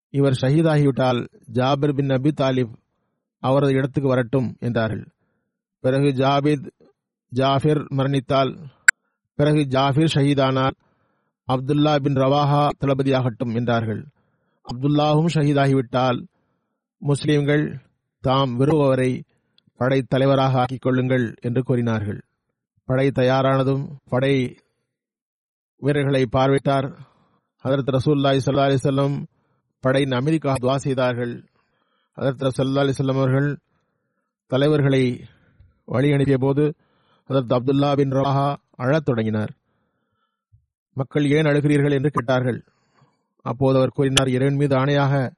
இவர் 0.09 0.39
ஷஹீதாகிவிட்டால் 0.41 1.27
ஜாபிர் 1.53 1.93
பின் 1.93 2.07
அபி 2.07 2.31
தாலிப் 2.41 2.73
அவரது 3.43 3.73
இடத்துக்கு 3.73 4.09
வரட்டும் 4.09 4.55
என்றார்கள். 4.59 5.05
பிறகு 5.79 6.09
ஜாபித் 6.23 6.67
ஜாஃபிர் 7.31 7.83
மரணித்தால் 7.97 8.51
பிறகு 9.35 9.61
ஜாஃபிர் 9.75 10.13
ஷஹீதானால் 10.15 10.75
அப்துல்லா 11.47 11.95
பின் 11.99 12.13
ரவாஹா 12.13 12.69
தளபதியாகட்டும் 12.79 13.55
என்றார்கள். 13.55 14.03
அப்துல்லாவும் 14.72 15.34
ஷஹீதாகிவிட்டால் 15.34 16.25
முஸ்லிம்கள் 16.98 17.81
தாம் 18.19 18.60
விரும்புவரை 18.60 19.22
படை 19.75 20.01
தலைவராக 20.01 20.60
ஆக்கிக் 20.60 20.81
கொள்ளுங்கள் 20.81 21.34
என்று 21.41 21.63
கூறினார்கள். 21.63 22.19
படை 22.84 23.07
தயாரானதும் 23.07 23.89
படை 24.10 24.57
வீரர்களை 25.77 26.27
பார்வையிட்டார். 26.31 26.95
அதற்கு 27.60 27.91
ரசூல்லாய் 27.91 28.41
சல்லா 28.45 28.67
அலிசல்லம் 28.69 29.25
படையின் 29.79 30.12
அமெரிக்கா 30.12 30.53
துவா 30.53 30.75
செய்தார்கள். 30.75 31.43
அதற்கு 32.13 32.63
அலி 32.79 32.91
செல்லம் 32.91 33.17
அவர்கள் 33.17 33.60
தலைவர்களை 34.48 35.27
வழி 35.86 36.12
அனுப்பிய 36.12 36.38
போது 36.38 36.75
அதற்கு 37.29 37.55
அப்துல்லா 37.55 37.95
பின் 37.95 38.12
ரவாஹா 38.12 38.55
அழத் 38.75 39.05
தொடங்கினார். 39.05 39.51
மக்கள் 40.93 41.25
ஏன் 41.29 41.45
அழுகிறீர்கள் 41.45 41.91
என்று 41.91 42.10
கேட்டார்கள். 42.10 42.60
அப்போது 43.45 43.77
அவர் 43.77 43.95
கூறினார் 43.95 44.27
இறைவன் 44.27 44.55
மீது 44.55 44.75
ஆணையாக 44.75 45.35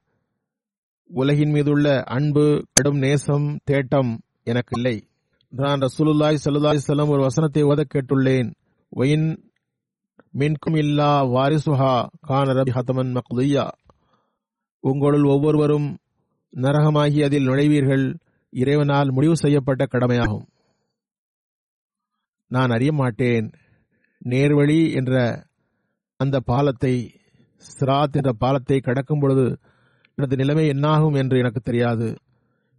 உலகின் 1.10 1.50
மீதுள்ள 1.50 2.02
அன்பு 2.02 2.64
கடும் 2.72 2.98
நேசம் 2.98 3.58
தேட்டம் 3.70 4.18
எனக்கு 4.44 4.72
இல்லை. 4.76 4.96
நான் 5.50 5.80
ரசூலுல்லாய் 5.80 6.38
சல்லுல்லாய் 6.44 6.86
செல்லம் 6.86 7.08
ஒரு 7.08 7.22
வசனத்தை 7.22 7.62
ஓத 7.64 7.84
கேட்டுள்ளேன். 7.94 8.54
ஒயின் 8.88 9.28
மின்கும் 10.38 10.76
இல்லா 10.76 11.24
வாரிசுஹா 11.24 12.06
கான 12.20 12.52
ரபி 12.52 12.72
ஹத்தமன் 12.74 13.18
மக்துயா. 13.18 13.68
உங்களுள் 14.80 15.22
ஒவ்வொருவரும் 15.22 15.98
நரகமாகி 16.56 17.24
அதில் 17.24 17.46
நுழைவீர்கள். 17.46 18.06
இறைவனால் 18.50 19.12
முடிவு 19.12 19.36
செய்யப்பட்ட 19.36 19.84
கடமையாகும். 19.86 20.46
நான் 22.46 22.70
அறிய 22.70 22.92
மாட்டேன். 22.92 23.50
நேர்வழி 24.24 24.80
என்ற 24.94 25.14
அந்த 26.16 26.40
பாலத்தை 26.40 26.94
சிராத் 27.66 28.12
என்ற 28.12 28.32
பாலத்தை 28.32 28.80
கடக்கும் 28.80 29.18
பொழுது 29.18 29.58
எனது 30.14 30.36
நிலைமை 30.36 30.66
என்னாகும் 30.68 31.14
என்று 31.14 31.38
எனக்கு 31.38 31.60
தெரியாது. 31.60 32.16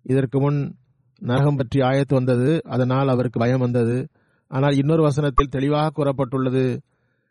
இதற்கு 0.02 0.40
முன் 0.40 0.76
நரகம் 1.22 1.56
பற்றி 1.56 1.80
ஆயத்து 1.80 2.14
வந்தது 2.14 2.62
அதனால் 2.64 3.08
அவருக்கு 3.08 3.40
பயம் 3.40 3.60
வந்தது. 3.60 4.08
ஆனால் 4.48 4.76
இன்னொரு 4.76 5.02
வசனத்தில் 5.02 5.50
தெளிவாக 5.50 5.94
கூறப்பட்டுள்ளது 5.98 6.80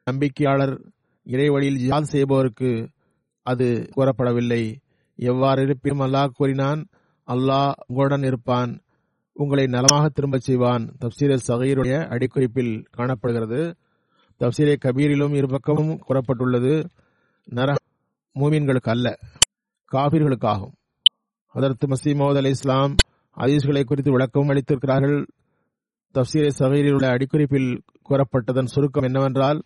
நம்பிக்கையாளர் 0.07 0.75
இறைவழியில் 1.27 1.81
ஜியாத் 1.85 2.13
செய்பவருக்கு 2.13 2.89
அது 3.43 3.89
கூறப்படவில்லை 3.97 4.77
எவ்வாறு 5.15 5.63
இருப்பினும் 5.63 6.01
அல்லாஹ் 6.01 6.27
கூறினான் 6.27 6.87
அல்லாஹ் 7.29 7.73
உங்களுடன் 7.87 8.23
இருப்பான் 8.23 8.81
உங்களை 9.33 9.67
நலமாக 9.67 10.09
திரும்பச் 10.09 10.41
செய்வான். 10.41 10.85
தப்சீர 11.01 11.37
சகையருடைய 11.49 11.97
அடிக்குறிப்பில் 12.15 12.85
காணப்படுகிறது. 12.91 13.61
தப்சீரே 14.41 14.77
கபீரிலும் 14.85 15.35
இருபக்கமும் 15.35 15.99
கூறப்பட்டுள்ளது 16.09 16.73
நர 17.51 17.75
மூமின்களுக்கு 18.35 18.91
அல்ல 18.91 19.19
காபிர்களுக்காகும். 19.93 20.73
அதற்கு 21.47 21.87
மசீமோத் 21.87 22.37
அலி 22.37 22.49
இஸ்லாம் 22.49 22.95
அதீஸ்களை 23.37 23.85
குறித்து 23.85 24.11
விளக்கம் 24.11 24.49
அளித்திருக்கிறார்கள். 24.49 25.27
தப்சீரை 26.15 26.51
சகீரில் 26.59 26.93
உள்ள 26.93 27.17
அடிக்குறிப்பில் 27.17 27.79
கூறப்பட்டதன் 28.09 28.65
சுருக்கம் 28.65 29.03
என்னவென்றால் 29.03 29.63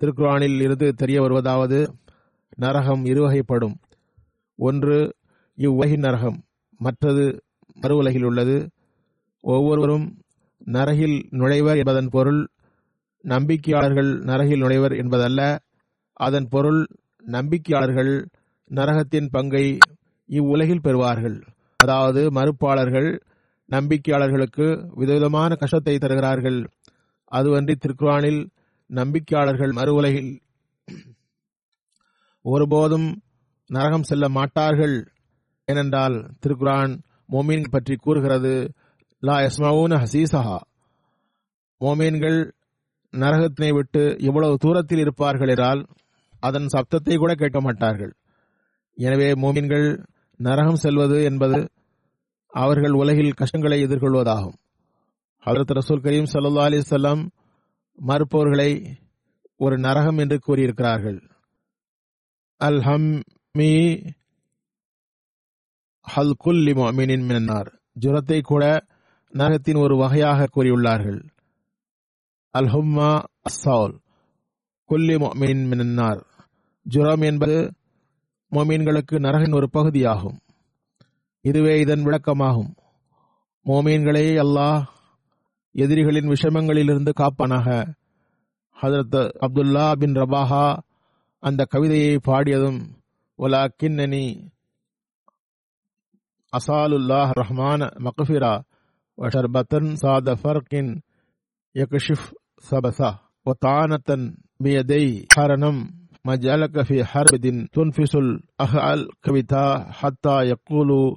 திருக்குறானில் 0.00 0.60
இருந்து 0.60 0.94
தெரிய 0.94 1.20
வருவதாவது 1.20 1.94
நரகம் 2.56 3.04
இருவகைப்படும். 3.04 3.74
ஒன்று 4.56 5.16
இவ்வுலகின் 5.56 6.00
நரகம் 6.00 6.44
மற்றது 6.78 7.44
மறு 7.74 7.96
உலகில் 7.96 8.22
உள்ளது. 8.22 8.70
ஒவ்வொருவரும் 9.40 10.22
நரகில் 10.64 11.28
நுழைவர் 11.30 11.76
என்பதன் 11.76 12.08
பொருள் 12.08 12.48
நம்பிக்கையாளர்கள் 13.22 14.22
நரகில் 14.22 14.62
நுழைவர் 14.62 14.96
என்பதல்ல. 14.96 15.63
அதன் 16.20 16.48
பொருள் 16.48 16.80
நம்பிக்கையாளர்கள் 17.24 18.12
நரகத்தின் 18.70 19.28
பங்கை 19.34 19.66
இவ்வுலகில் 20.28 20.84
பெறுவார்கள். 20.84 21.38
அதாவது 21.80 22.20
மறுப்பாளர்கள் 22.30 23.08
நம்பிக்கையாளர்களுக்கு 23.68 24.66
விதவிதமான 24.94 25.50
கஷ்டத்தை 25.54 25.94
தருகிறார்கள். 25.98 26.60
அதுவன்றி 27.32 27.74
திருக்குறானில் 27.76 28.40
நம்பிக்கையாளர்கள் 28.90 29.72
மறு 29.72 29.92
உலகில் 29.94 30.32
ஒருபோதும் 32.44 33.08
நரகம் 33.70 34.08
செல்ல 34.10 34.24
மாட்டார்கள். 34.28 34.96
ஏனென்றால் 35.68 36.16
திருக்குரான் 36.42 36.94
மோமீன் 37.32 37.72
பற்றி 37.74 37.94
கூறுகிறது 37.96 38.54
லா 39.22 39.36
எஸ்மவுன 39.46 39.98
ஹசீசஹா 40.02 40.58
மோமீன்கள் 41.80 42.38
நரகத்தினை 43.14 43.70
விட்டு 43.72 44.02
இவ்வளவு 44.18 44.54
தூரத்தில் 44.56 44.98
இருப்பார்கள் 44.98 45.48
என்றால் 45.48 45.80
அதன் 46.46 46.72
சப்தத்தை 46.74 47.16
கூட 47.22 47.32
கேட்க 47.42 47.58
மாட்டார்கள். 47.60 48.12
எனவே 48.98 49.28
மூமின்கள் 49.42 49.86
நரகம் 50.40 50.82
செல்வது 50.84 51.18
என்பது 51.30 51.58
அவர்கள் 52.52 52.94
உலகில் 53.02 53.38
கஷ்டங்களை 53.40 53.78
எதிர்கொள்வதாகும். 53.86 54.58
ஹதரத் 55.46 55.74
ரசூல் 55.78 56.04
கரீம் 56.04 56.30
சல்லா 56.32 56.66
அலிசல்லாம் 56.68 57.22
மறுப்பவர்களை 57.98 58.70
ஒரு 59.64 59.76
நரகம் 59.86 60.18
என்று 60.22 60.36
கூறியிருக்கிறார்கள். 60.46 61.18
அல் 62.60 62.80
ஹம்மி 62.88 63.74
ஹல் 66.06 66.34
குல்லி 66.44 66.72
மொமினின் 66.78 67.26
மின்னார் 67.28 67.70
ஜுரத்தை 68.02 68.38
கூட 68.50 68.64
நரகத்தின் 69.32 69.78
ஒரு 69.84 69.94
வகையாக 70.02 70.48
கூறியுள்ளார்கள். 70.54 71.20
அல் 72.54 72.70
ஹும்மா 72.74 73.10
அஸ்ஸால் 73.48 73.94
குல்லி 74.90 75.16
மொமினின் 75.22 75.64
மின்னார் 75.70 76.22
ஜுரம் 76.86 77.20
என்பது 77.20 77.58
மோமீன்களுக்கு 78.52 79.16
நரகின் 79.18 79.54
ஒரு 79.54 79.70
பகுதியாகும். 79.70 80.38
இதுவே 81.40 81.80
இதன் 81.80 82.04
விளக்கமாகும். 82.06 82.72
மோமீன்களே 83.66 84.26
அல்லாஹ் 84.44 84.82
எதிரிகளின் 85.74 86.28
விஷமங்களிலிருந்து 86.28 87.12
காப்பனாக. 87.20 87.68
ஹதரத் 88.82 89.20
அப்துல்லா 89.44 89.92
பின் 89.92 90.14
ரபாஹா 90.14 90.66
அந்த 91.42 91.64
கவிதையை 91.64 92.16
பாடியதும் 92.16 92.80
ஒலா 93.38 93.62
கின்னனி 93.82 94.52
அசாலுல்லாஹ் 96.52 97.30
ரஹ்மான 97.40 97.88
மக்ஃபிரா 98.06 98.52
வஷர்பத்தன் 99.18 99.90
சாத 100.02 100.36
ஃபர்கின் 100.42 100.92
யக்ஷிஃப் 101.74 102.28
சபசா 102.70 103.10
ஒத்தானத்தன் 103.46 104.26
பியதை 104.62 105.04
காரணம் 105.34 105.80
ما 106.25 106.35
جعلك 106.37 106.75
في 106.83 106.97
حرب 107.05 107.33
تنفس 107.69 108.13
الأخال 108.15 108.99
كبتا 109.23 109.65
حتى 109.91 110.35
يقولوا 110.45 111.07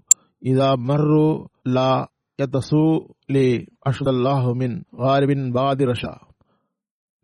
إذا 0.43 0.69
مروا 0.81 1.33
لا 1.67 1.93
يتسو 2.39 2.85
لي 3.29 3.47
أشهد 3.87 4.09
الله 4.09 4.43
من 4.55 4.71
غارب 4.97 5.31
بادرشا 5.53 6.15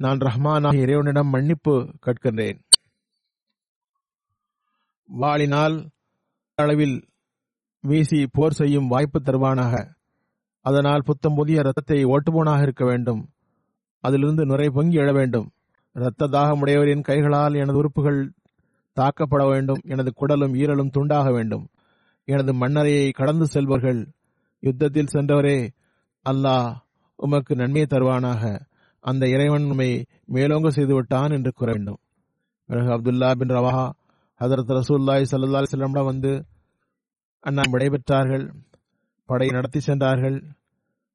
நான் 0.00 0.20
ரஹ்மானாக 0.20 0.76
இறைவனிடம் 0.78 1.30
மன்னிப்பு 1.34 1.72
கேட்கின்றேன் 2.04 2.58
வாளினால் 5.08 5.76
அளவில் 6.58 6.96
வீசி 7.84 8.18
போர் 8.36 8.56
செய்யும் 8.60 8.88
வாய்ப்பு 8.88 9.18
தருவானாக 9.20 9.74
அதனால் 10.64 11.06
புத்தம் 11.06 11.36
புதிய 11.36 11.62
ரத்தத்தை 11.62 11.98
ஓட்டுபோனாக 12.14 12.62
இருக்க 12.62 12.84
வேண்டும் 12.84 13.22
அதிலிருந்து 14.04 14.44
நுரை 14.46 14.68
பொங்கி 14.68 14.98
எழ 15.02 15.12
வேண்டும் 15.12 15.48
இரத்த 15.93 16.27
தாகமுடையவரின் 16.27 17.01
கைகளால் 17.01 17.53
எனது 17.53 17.77
உறுப்புகள் 17.77 18.31
தாக்கப்பட 18.95 19.49
வேண்டும். 19.49 19.81
எனது 19.83 20.13
குடலும் 20.13 20.53
ஈரலும் 20.53 20.91
துண்டாக 20.97 21.31
வேண்டும். 21.31 21.67
எனது 22.25 22.53
மண்ணறையை 22.53 23.11
கடந்து 23.11 23.47
செல்பவர்கள் 23.47 24.13
யுத்தத்தில் 24.59 25.13
சென்றவரே 25.13 25.69
அல்லாஹ் 26.29 26.75
உமக்கு 27.15 27.55
நன்மை 27.55 27.81
தருவானாக. 27.81 28.59
அந்த 28.99 29.27
இறைவன் 29.27 29.63
உண்மை 29.63 30.05
மேலோங்க 30.33 30.67
செய்து 30.67 30.93
விட்டான் 30.93 31.29
என்று 31.29 31.51
கூற 31.53 31.71
வேண்டும். 31.71 31.97
பிறகு 32.65 32.89
அப்துல்லா 32.89 33.35
பின் 33.35 33.47
ரவாஹா 33.47 33.91
ஹதரத் 34.39 34.81
ரசூல்லாய் 34.81 35.25
சல்லா 35.31 35.63
செல்லம்டா 35.71 36.03
வந்து 36.05 36.45
அண்ணா 37.39 37.61
விடைபெற்றார்கள். 37.71 38.53
படை 39.25 39.47
நடத்தி 39.47 39.79
சென்றார்கள். 39.79 40.43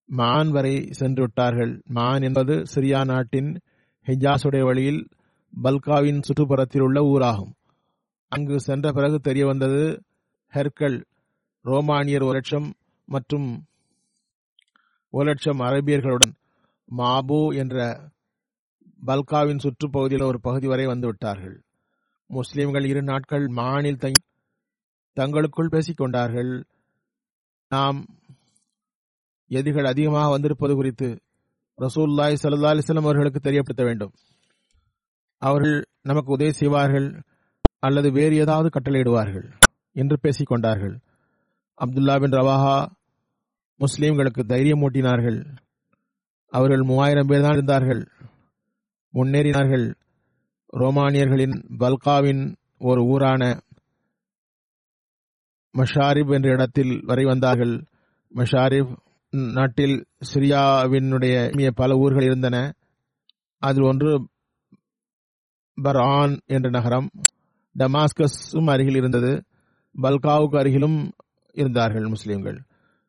மான் 0.07 0.51
வரை 0.51 0.87
சென்று 0.91 1.21
விட்டார்கள். 1.21 1.83
மான் 1.87 2.23
என்பது 2.23 2.65
சிரியா 2.75 3.05
நாட்டின் 3.05 3.61
ஹிஜாஸுடைய 4.09 4.63
வழியில் 4.63 5.01
பல்காவின் 5.53 6.21
சுற்றுப்புறத்தில் 6.27 6.81
உள்ள 6.81 6.99
ஊராகும். 7.05 7.53
அங்கு 8.33 8.57
சென்ற 8.61 8.93
பிறகு 8.93 9.19
தெரிய 9.21 9.47
வந்தது 9.47 9.83
ஹெர்கல் 10.53 10.99
ரோமானியர் 11.65 12.23
ஒரு 12.23 12.37
லட்சம் 12.37 12.69
மற்றும் 13.09 13.49
ஒரு 15.13 15.27
லட்சம் 15.29 15.61
அரபியர்களுடன் 15.61 16.35
மாபு 16.89 17.41
என்ற 17.53 17.77
பல்காவின் 19.07 19.63
சுற்றுப்பகுதியில் 19.65 20.25
ஒரு 20.25 20.39
பகுதி 20.41 20.67
வரை 20.67 20.87
வந்துவிட்டார்கள் 20.87 21.57
முஸ்லிம்கள் 22.31 22.85
இரு 22.85 23.03
நாட்கள் 23.03 23.47
மானில் 23.51 24.01
தங்களுக்குள் 25.17 25.73
பேசிக்கொண்டார்கள் 25.73 26.53
நாம் 27.71 27.99
எதிர்கள் 29.51 29.85
அதிகமாக 29.85 30.31
வந்திருப்பது 30.31 30.75
குறித்து 30.75 31.09
ரசூல்லாய் 31.81 32.37
சல்லா 32.43 32.71
அலிஸ்லாம் 32.75 33.09
அவர்களுக்கு 33.09 33.41
தெரியப்படுத்த 33.41 33.85
வேண்டும். 33.85 34.13
அவர்கள் 35.43 35.85
நமக்கு 36.03 36.33
உதவி 36.33 36.53
செய்வார்கள் 36.53 37.23
அல்லது 37.79 38.13
வேறு 38.13 38.37
ஏதாவது 38.37 38.69
கட்டளையிடுவார்கள் 38.69 39.53
என்று 39.93 40.17
பேசிக் 40.21 40.47
கொண்டார்கள். 40.47 40.99
அப்துல்லா 41.81 42.21
பின் 42.21 42.31
ரவாஹா 42.31 42.87
முஸ்லீம்களுக்கு 43.81 44.43
தைரியம் 44.47 44.83
ஊட்டினார்கள் 44.83 45.39
அவர்கள் 46.53 46.83
மூவாயிரம் 46.83 47.27
பேர் 47.27 47.41
தான் 47.41 47.53
இருந்தார்கள். 47.53 48.09
முன்னேறினார்கள். 49.15 49.95
ரோமானியர்களின் 50.77 51.57
பல்காவின் 51.79 52.55
ஒரு 52.79 53.01
ஊரான 53.03 53.61
மஷாரிப் 55.75 56.33
என்ற 56.35 56.49
இடத்தில் 56.51 57.01
வரை 57.05 57.25
வந்தார்கள். 57.25 57.85
மஷாரிப் 58.35 58.93
நாட்டில் 59.31 60.07
சிரியாவினுடைய 60.35 61.71
பல 61.75 61.97
ஊர்கள் 61.97 62.23
இருந்தன. 62.23 62.73
அதில் 63.59 63.83
ஒன்று 63.83 64.29
பர்ஆன் 65.83 66.39
என்ற 66.47 66.71
நகரம். 66.71 67.11
டமாஸ்கஸும் 67.79 68.71
அருகில் 68.71 68.95
இருந்தது. 68.95 69.45
பல்காவுக்கு 70.03 70.57
அருகிலும் 70.59 71.11
இருந்தார்கள் 71.53 72.05
முஸ்லீம்கள். 72.05 72.59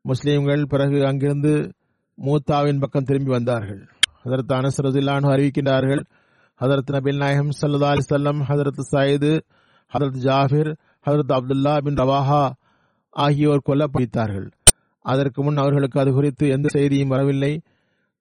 முஸ்லீம்கள் 0.07 0.65
பிறகு 0.65 1.05
அங்கிருந்து 1.05 1.71
மூத்தாவின் 2.17 2.79
பக்கம் 2.79 3.03
திரும்பி 3.03 3.29
வந்தார்கள். 3.29 3.87
ஹதரத் 4.23 4.53
அனசரதுல்லானு 4.53 5.27
அறிவிக்கின்றார்கள் 5.27 6.03
ஹதரத் 6.59 6.91
நபில் 6.91 7.17
நாயகம் 7.17 7.49
சல்லா 7.61 7.89
அலி 7.89 8.05
சொல்லம் 8.09 8.41
ஹதரத் 8.41 8.81
சயீது 8.91 9.41
ஹதரத் 9.93 10.21
ஜாஃபிர் 10.23 10.75
ஹதரத் 11.05 11.33
அப்துல்லா 11.33 11.81
பின் 11.81 11.93
ரவாஹா 11.93 12.51
ஆகியோர் 13.09 13.61
கொல்லப்படுத்தார்கள் 13.65 14.51
அதற்கு 15.01 15.43
முன் 15.43 15.57
அவர்களுக்கு 15.57 15.99
அது 15.99 16.11
குறித்து 16.13 16.47
எந்த 16.47 16.67
செய்தியும் 16.71 17.07
வரவில்லை. 17.07 17.61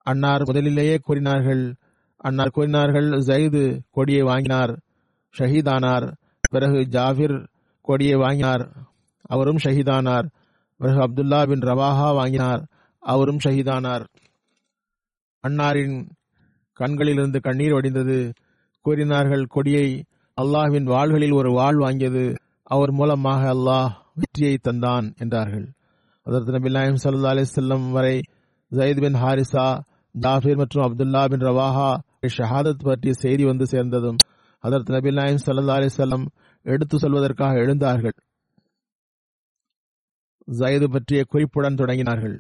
அன்னார் 0.03 0.43
முதலிலேயே 0.45 0.99
கூறினார்கள். 0.99 1.75
அன்னார் 2.17 2.51
கூறினார்கள் 2.51 3.09
ஜயிது 3.11 3.81
கொடியை 3.91 4.23
வாங்கினார் 4.23 4.79
ஷஹீதானார். 5.35 6.13
பிறகு 6.51 6.79
ஜாஃபிர் 6.91 7.47
கொடியை 7.81 8.15
வாங்கினார் 8.15 8.65
அவரும் 9.23 9.57
ஷஹீதானார். 9.57 10.27
பிறகு 10.77 11.01
அப்துல்லா 11.01 11.47
பின் 11.47 11.61
ரவாஹா 11.61 12.15
வாங்கினார் 12.15 12.63
அவரும் 12.99 13.39
ஷஹீதானார். 13.45 14.05
அன்னாரின் 15.45 16.09
கண்களிலிருந்து 16.73 17.41
கண்ணீர் 17.41 17.73
வடிந்தது. 17.73 18.33
கூறினார்கள் 18.81 19.45
கொடியை 19.47 20.05
அல்லாஹ்வின் 20.37 20.85
வாள்களில் 20.85 21.35
ஒரு 21.35 21.51
வாள் 21.53 21.77
வாங்கியது 21.77 22.37
அவர் 22.63 22.91
மூலமாக 22.91 23.55
அல்லாஹ் 23.55 23.91
வெற்றியை 24.15 24.59
தந்தான் 24.63 25.17
என்றார்கள். 25.19 25.67
அதற்கு 26.29 26.53
நபி 26.57 26.71
நாயம் 26.77 27.01
சல்லா 27.03 27.31
அலி 27.35 27.45
செல்லம் 27.59 27.87
வரை 27.97 28.17
ஜயத் 28.73 29.03
பின் 29.05 29.19
ஹாரிசா 29.23 29.67
ஜாஃபீர் 30.15 30.59
மற்றும் 30.61 30.85
அப்துல்லா 30.87 31.23
பின் 31.33 31.45
ரவாஹா 31.49 31.89
ஷஹாதத் 32.37 32.85
பற்றிய 32.89 33.13
செய்தி 33.23 33.45
வந்து 33.51 33.67
சேர்ந்ததும் 33.73 34.19
அதற்கு 34.65 34.91
நபி 34.97 35.11
நாயம் 35.19 35.43
சல்லா 35.47 35.77
அலி 35.81 35.89
செல்லம் 35.99 36.27
எடுத்து 36.67 36.97
சொல்வதற்காக 37.03 37.55
எழுந்தார்கள். 37.65 38.17
ஜயது 40.49 40.87
பற்றிய 40.95 41.21
குறிப்புடன் 41.33 41.79
தொடங்கினார்கள். 41.81 42.37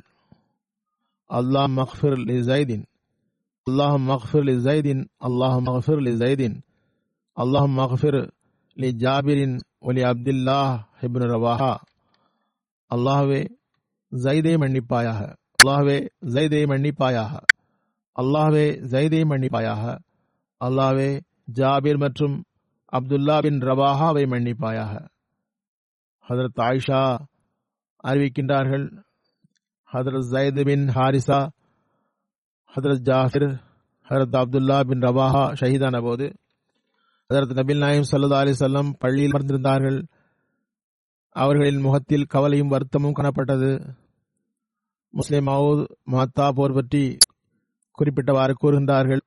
அல்லாஹ் 1.30 1.70
மஹ்ஃபிர் 1.78 2.18
லி 2.28 2.36
ஜைதீன் 2.50 2.84
அல்லாஹ் 3.66 3.96
மஹ்ஃபிர் 4.10 4.46
லி 4.48 4.54
ஜைதின் 4.66 5.02
அல்லாஹ் 5.28 5.56
மஹ்ஃபிர் 5.68 6.02
லி 6.06 6.12
ஜைதின் 6.22 6.56
அல்லாஹ் 7.36 7.68
மஹ்ஃபிர் 7.78 8.20
லி 8.76 8.90
ஜாபிரின் 9.04 9.56
ஒலி 9.88 10.02
அப்துல்லா 10.10 10.60
ஹிப்னு 11.00 11.26
ரவாஹா. 11.34 11.72
அல்லாஹ்வே 12.90 13.40
ஜைதே 14.12 14.52
மன்னிப்பாயாக. 14.56 15.34
அல்லாஹ்வே 15.62 16.08
ஜைதே 16.20 16.60
மன்னிப்பாயாக. 16.64 17.40
அல்லாஹ்வே 18.20 18.66
ஜைதே 18.82 19.20
மன்னிப்பாயாக. 19.24 19.98
அல்லாஹ்வே 20.64 21.20
ஜாபிர் 21.54 21.98
மற்றும் 21.98 22.44
அப்துல்லா 22.92 23.42
பின் 23.42 23.58
ரவாஹாவை 23.58 24.24
மன்னிப்பாயாக. 24.24 25.06
ஹதரத் 26.28 26.60
ஆயிஷா 26.60 27.18
அறிவிக்கின்றார்கள். 28.04 29.04
ஹதரத் 29.92 30.30
ஜயத் 30.30 30.64
பின் 30.64 30.86
ஹாரிசா 30.88 31.48
ஹதரத் 32.76 33.04
ஜாஃபிர் 33.08 33.60
ஹதரத் 34.08 34.36
அப்துல்லா 34.36 34.80
பின் 34.80 35.00
ரவாஹா 35.00 35.44
ஷஹீதான 35.60 36.02
போது 36.02 36.34
ஹதரத் 37.30 37.56
நபில் 37.58 37.78
நாயம் 37.78 38.08
சல்லா 38.10 38.38
அலி 38.38 38.50
சொல்லம் 38.50 38.92
பள்ளியில் 38.98 39.32
அமர்ந்திருந்தார்கள். 39.32 40.02
அவர்களின் 41.38 41.80
முகத்தில் 41.80 42.24
கவலையும் 42.24 42.68
வருத்தமும் 42.68 43.14
காணப்பட்டது. 43.14 43.94
முஸ்லிம் 45.10 45.46
மவுத் 45.46 45.84
மாத்தா 46.10 46.50
போர் 46.50 46.72
பற்றி 46.72 47.16
குறிப்பிட்டவாறு 47.98 48.52
கூறுகின்றார்கள். 48.62 49.20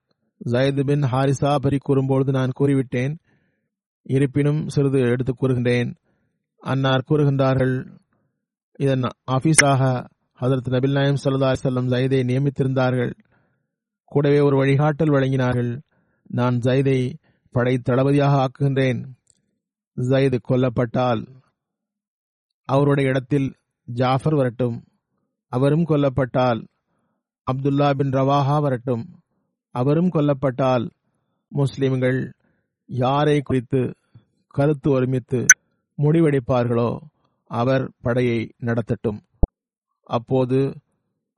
ஜயது 0.46 0.86
பின் 0.86 1.02
ஹாரிசா 1.02 1.56
பற்றி 1.56 1.78
கூறும்பொழுது 1.90 2.30
நான் 2.30 2.52
கூறிவிட்டேன். 2.60 3.18
இருப்பினும் 4.02 4.70
சிறிது 4.70 5.00
எடுத்துக் 5.00 5.44
கூறுகின்றேன். 5.44 5.96
அன்னார் 6.58 7.04
கூறுகின்றார்கள் 7.10 8.00
இதன் 8.78 9.02
ஆபீஸாக 9.32 10.06
ஹதரத் 10.42 10.70
நபில் 10.70 10.92
நாயம் 10.92 11.18
சல்லா 11.24 11.56
செல்லம் 11.64 11.88
ஜயதை 11.88 12.24
நியமித்திருந்தார்கள். 12.24 13.14
கூடவே 14.04 14.40
ஒரு 14.40 14.64
வழிகாட்டல் 14.64 15.12
வழங்கினார்கள். 15.12 15.82
நான் 16.28 16.58
ஜயதை 16.58 17.14
படை 17.52 17.78
தளபதியாக 17.78 18.48
ஆக்குகின்றேன். 18.48 19.06
ஜயது 19.96 20.40
கொல்லப்பட்டால் 20.50 21.40
அவருடைய 22.74 23.10
இடத்தில் 23.10 23.48
ஜாஃபர் 23.88 24.36
வரட்டும். 24.36 24.78
அவரும் 25.52 25.86
கொல்லப்பட்டால் 25.86 26.60
அப்துல்லா 27.48 27.88
பின் 27.94 28.14
ரவாஹா 28.18 28.58
வரட்டும். 28.62 29.04
அவரும் 29.76 30.12
கொல்லப்பட்டால் 30.12 30.86
முஸ்லிம்கள் 31.52 32.20
யாரை 32.90 33.38
குறித்து 33.42 33.82
கருத்து 34.56 34.88
ஒருமித்து 34.92 35.40
முடிவெடுப்பார்களோ 35.98 36.90
அவர் 37.52 37.84
படையை 38.02 38.40
நடத்தட்டும். 38.60 39.20
அப்போது 40.10 40.60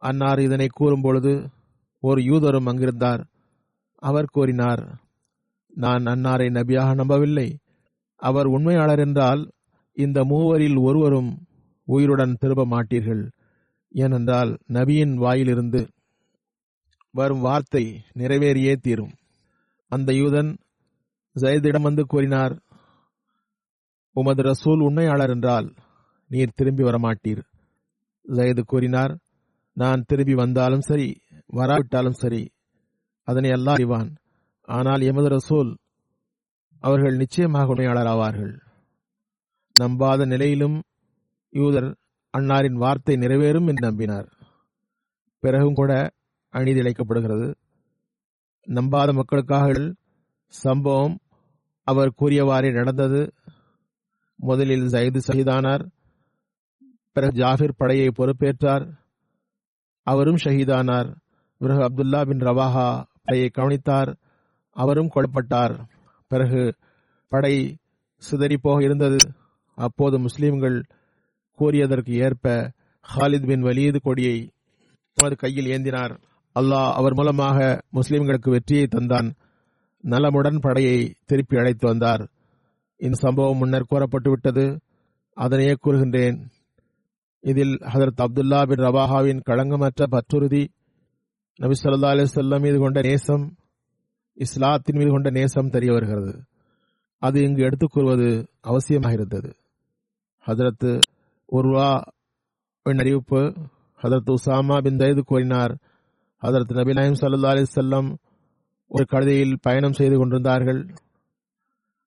அன்னார் 0.01 0.39
இதனை 0.39 0.67
கூறும்பொழுது 0.79 1.33
ஒரு 2.03 2.19
யூதரும் 2.29 2.69
அங்கிருந்தார். 2.69 3.21
அவர் 4.03 4.33
கூறினார் 4.35 4.83
நான் 5.73 6.05
அன்னாரை 6.13 6.47
நபியாக 6.57 6.89
நம்பவில்லை. 6.93 7.47
அவர் 8.21 8.47
உண்மையாளர் 8.55 9.01
என்றால் 9.05 9.41
இந்த 9.97 10.19
மூவரில் 10.23 10.77
ஒருவரும் 10.77 11.31
உயிருடன் 11.87 12.35
திரும்ப 12.41 12.63
மாட்டீர்கள். 12.65 13.23
ஏனென்றால் 13.91 14.51
நபியின் 14.73 15.13
வாயிலிருந்து 15.13 15.81
வரும் 17.13 17.39
வார்த்தை 17.39 17.83
நிறைவேறியே 18.19 18.73
தீரும். 18.75 19.13
அந்த 19.91 20.11
யூதன் 20.13 20.51
ஜயதிடம் 21.35 21.81
வந்து 21.81 22.03
கூறினார் 22.05 22.55
உமது 24.15 24.41
ரசூல் 24.43 24.81
உண்மையாளர் 24.87 25.29
என்றால் 25.29 25.67
நீர் 26.31 26.55
திரும்பி 26.55 26.83
வரமாட்டீர். 26.83 27.43
ஜயது 28.25 28.61
கூறினார் 28.71 29.13
நான் 29.77 30.05
திரும்பி 30.07 30.33
வந்தாலும் 30.33 30.85
சரி 30.89 31.07
வராவிட்டாலும் 31.59 32.19
சரி 32.23 32.43
அதனை 33.27 33.49
எல்லாம் 33.49 33.73
அறிவான். 33.73 34.09
ஆனால் 34.67 35.01
எமது 35.01 35.29
ரசூல் 35.29 35.71
அவர்கள் 36.83 37.15
நிச்சயமாக 37.15 37.71
உண்மையாளர் 37.73 38.09
ஆவார்கள். 38.13 38.53
நம்பாத 39.79 40.25
நிலையிலும் 40.25 40.81
யூதர் 41.51 41.95
அன்னாரின் 42.37 42.73
வார்த்தை 42.73 43.15
நிறைவேறும் 43.15 43.67
என்று 43.67 43.91
நம்பினார். 43.91 44.31
பிறகும் 45.39 45.73
கூட 45.73 46.11
அநீதி 46.49 46.79
இழைக்கப்படுகிறது. 46.79 47.55
நம்பாத 48.67 49.13
மக்களுக்காக 49.13 49.93
சம்பவம் 50.47 51.19
அவர் 51.83 52.13
கூறியவாறே 52.21 52.71
நடந்தது. 52.71 53.33
முதலில் 54.35 54.81
ஜயது 54.81 55.21
ஷஹீதானார் 55.27 55.89
பிறகு 57.11 57.43
ஜாஃபிர் 57.43 57.77
படையை 57.77 58.07
பொறுப்பேற்றார். 58.07 58.97
அவரும் 60.03 60.35
ஷஹீதானார். 60.35 61.15
பிறகு 61.57 61.81
அப்துல்லா 61.81 62.27
பின் 62.27 62.37
ரவாஹா 62.37 63.03
படையை 63.23 63.49
கவனித்தார். 63.49 64.17
அவரும் 64.71 65.09
கொல்லப்பட்டார். 65.15 65.87
பிறகு 66.27 66.75
படை 67.27 67.77
சிதறிப்போக 68.31 68.83
இருந்தது. 68.83 69.33
அப்போது 69.75 70.19
முஸ்லிம்கள் 70.19 70.83
கூறியதற்கு 71.59 72.09
ஏற்ப 72.09 72.71
ஹாலித் 73.15 73.45
பின் 73.45 73.63
வலீது 73.63 73.99
கொடியை 74.01 74.51
தமது 75.13 75.35
கையில் 75.35 75.65
ஏந்தினார். 75.65 76.17
அல்லாஹ் 76.59 76.91
அவர் 76.91 77.13
மூலமாக 77.13 77.81
முஸ்லிம்களுக்கு 77.93 78.49
வெற்றியை 78.49 78.87
தந்தான். 78.91 79.33
நலமுடன் 80.01 80.59
படையை 80.59 81.15
திருப்பி 81.25 81.57
அழைத்து 81.57 81.87
வந்தார். 81.87 82.29
இந்த 82.97 83.15
சம்பவம் 83.15 83.57
முன்னர் 83.57 83.85
கூறப்பட்டுவிட்டது. 83.89 84.79
அதனையே 85.33 85.75
கூறுகின்றேன். 85.85 86.45
இதில் 87.39 87.77
ஹசரத் 87.77 88.23
அப்துல்லா 88.23 88.67
பின் 88.67 88.85
ரவாஹாவின் 88.85 89.41
களங்கமற்ற 89.49 90.03
பற்றுறுதி 90.11 90.67
நபி 91.55 91.73
சொல்லா 91.83 92.61
மீது 92.61 92.79
கொண்ட 92.79 93.01
நேசம் 93.01 93.55
இஸ்லாத்தின் 94.33 94.97
மீது 94.97 95.09
கொண்ட 95.09 95.29
நேசம் 95.29 95.69
தெரிய 95.69 95.91
வருகிறது. 95.91 96.43
அது 97.17 97.41
இங்கு 97.41 97.63
எடுத்துக் 97.63 97.91
கூறுவது 97.93 98.49
அவசியமாக 98.67 99.11
இருந்தது 99.11 99.55
ஹதரத் 100.47 101.01
உர்வா 101.51 102.01
அறிவிப்பு. 102.83 103.53
ஹதரத் 104.01 104.35
உசாமா 104.35 104.81
பின் 104.81 104.97
தைது 104.97 105.19
கூறினார் 105.19 105.77
ஹதரத் 106.41 106.73
நபி 106.73 106.93
நாயம் 106.93 107.13
சல்லா 107.13 107.53
அலிசல்லம் 107.53 108.15
ஒரு 108.87 109.05
கழுதையில் 109.11 109.57
பயணம் 109.61 109.93
செய்து 109.93 110.17
கொண்டிருந்தார்கள். 110.17 110.93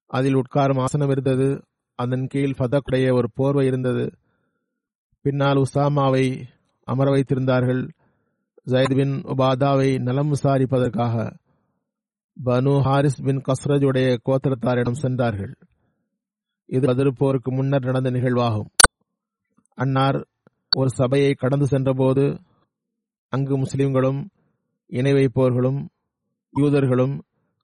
அதில் 0.06 0.36
உட்காரும் 0.36 0.80
ஆசனம் 0.80 1.10
இருந்தது. 1.10 1.64
அதன் 1.94 2.26
கீழ் 2.26 2.54
ஃபதக்குடைய 2.58 3.12
ஒரு 3.12 3.30
போர்வை 3.34 3.66
இருந்தது. 3.66 4.12
பின்னால் 5.20 5.62
உசாமாவை 5.62 6.44
அமர 6.84 7.10
வைத்திருந்தார்கள். 7.10 7.88
ஜயத் 8.66 8.96
பின் 8.96 9.22
உபாதாவை 9.22 9.98
நலம் 9.98 10.32
விசாரிப்பதற்காக 10.32 11.36
பனு 12.44 12.80
ஹாரிஸ் 12.80 13.22
பின் 13.22 13.42
கஸ்ரஜுடைய 13.48 14.16
கோத்திரத்தாரிடம் 14.28 14.92
சென்றார்கள். 14.92 15.56
இது 16.66 16.86
பதில் 16.86 17.18
போருக்கு 17.18 17.50
முன்னர் 17.52 17.84
நடந்த 17.84 18.10
நிகழ்வாகும். 18.10 18.70
அன்னார் 19.74 20.18
ஒரு 20.76 20.90
சபையை 20.90 21.34
கடந்து 21.34 21.66
சென்றபோது 21.66 22.24
அங்கு 23.28 23.58
முஸ்லிம்களும் 23.58 24.26
இணை 24.86 25.12
வைப்போர்களும் 25.12 25.86
யூதர்களும் 26.54 27.14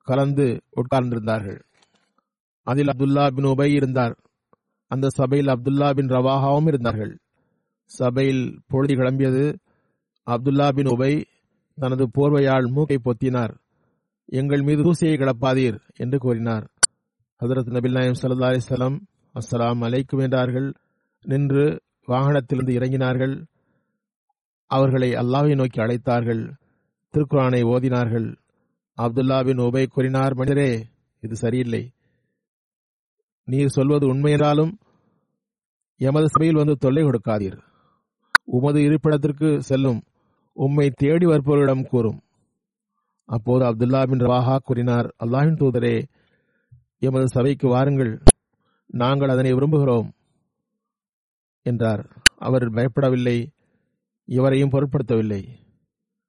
கலந்து 0.09 0.47
உட்கார்ந்திருந்தார்கள். 0.77 1.61
அதில் 2.67 2.87
அப்துல்லா 2.87 3.25
பின் 3.31 3.45
உபை 3.45 3.69
இருந்தார். 3.73 4.15
அந்த 4.87 5.09
சபையில் 5.09 5.47
அப்துல்லா 5.47 5.95
பின் 5.95 6.07
ரவாகாவும் 6.07 6.67
இருந்தார்கள். 6.67 7.12
சபையில் 7.85 8.62
பொழுது 8.67 8.95
கிளம்பியது 8.95 9.45
அப்துல்லா 10.27 10.69
பின் 10.69 10.87
உபை 10.87 11.12
தனது 11.79 12.05
போர்வையால் 12.19 12.67
மூக்கை 12.69 12.99
பொத்தினார். 13.05 13.55
எங்கள் 14.25 14.62
மீது 14.62 14.83
தூசியை 14.83 15.15
கிளப்பாதீர் 15.17 15.79
என்று 15.97 16.19
கூறினார். 16.19 16.67
ஹசரத் 17.42 17.72
நபில் 17.74 17.90
நாயம் 17.90 18.12
சல்லா 18.22 18.50
அலிஸ்லாம் 18.50 19.00
அஸ்ஸலாம் 19.35 19.81
அலைக்கும் 19.81 20.22
என்றார்கள். 20.22 20.74
நின்று 21.22 21.83
வாகனத்திலிருந்து 22.07 22.74
இறங்கினார்கள். 22.74 23.46
அவர்களை 24.66 25.12
அல்லாவை 25.12 25.55
நோக்கி 25.55 25.81
அழைத்தார்கள். 25.81 26.52
திருக்குரானை 27.12 27.62
ஓதினார்கள். 27.64 28.37
அப்துல்லா 28.96 29.44
பின் 29.44 29.57
உபை 29.57 29.87
கூறினார் 29.87 30.35
மனிதரே 30.35 30.85
இது 31.20 31.37
சரியில்லை. 31.37 31.92
நீர் 33.44 33.68
சொல்வது 33.68 34.14
உண்மையென்றாலும் 34.14 34.72
எமது 35.96 36.28
சபையில் 36.28 36.57
வந்து 36.57 36.74
தொல்லை 36.74 37.05
கொடுக்காதீர். 37.05 37.59
உமது 38.44 38.83
இருப்பிடத்திற்கு 38.83 39.62
செல்லும். 39.62 40.02
உம்மை 40.52 40.90
தேடி 40.90 41.26
வருபவரிடம் 41.26 41.85
கூறும். 41.85 42.20
அப்போது 43.24 43.64
அப்துல்லா 43.64 44.07
பின் 44.07 44.18
ரவாஹா 44.18 44.57
கூறினார் 44.57 45.14
அல்லாஹின் 45.24 45.57
தூதரே 45.57 46.05
எமது 47.05 47.29
சபைக்கு 47.29 47.69
வாருங்கள். 47.69 48.23
நாங்கள் 48.87 49.29
அதனை 49.29 49.53
விரும்புகிறோம் 49.53 50.11
என்றார். 51.62 52.17
அவர் 52.38 52.71
பயப்படவில்லை 52.71 53.47
இவரையும் 54.25 54.71
பொருட்படுத்தவில்லை. 54.71 55.49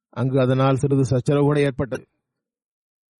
அங்கு 0.09 0.39
அதனால் 0.39 0.75
சிறிது 0.75 1.05
சச்சரவு 1.05 1.45
கூட 1.45 1.59
ஏற்பட்டது. 1.59 2.07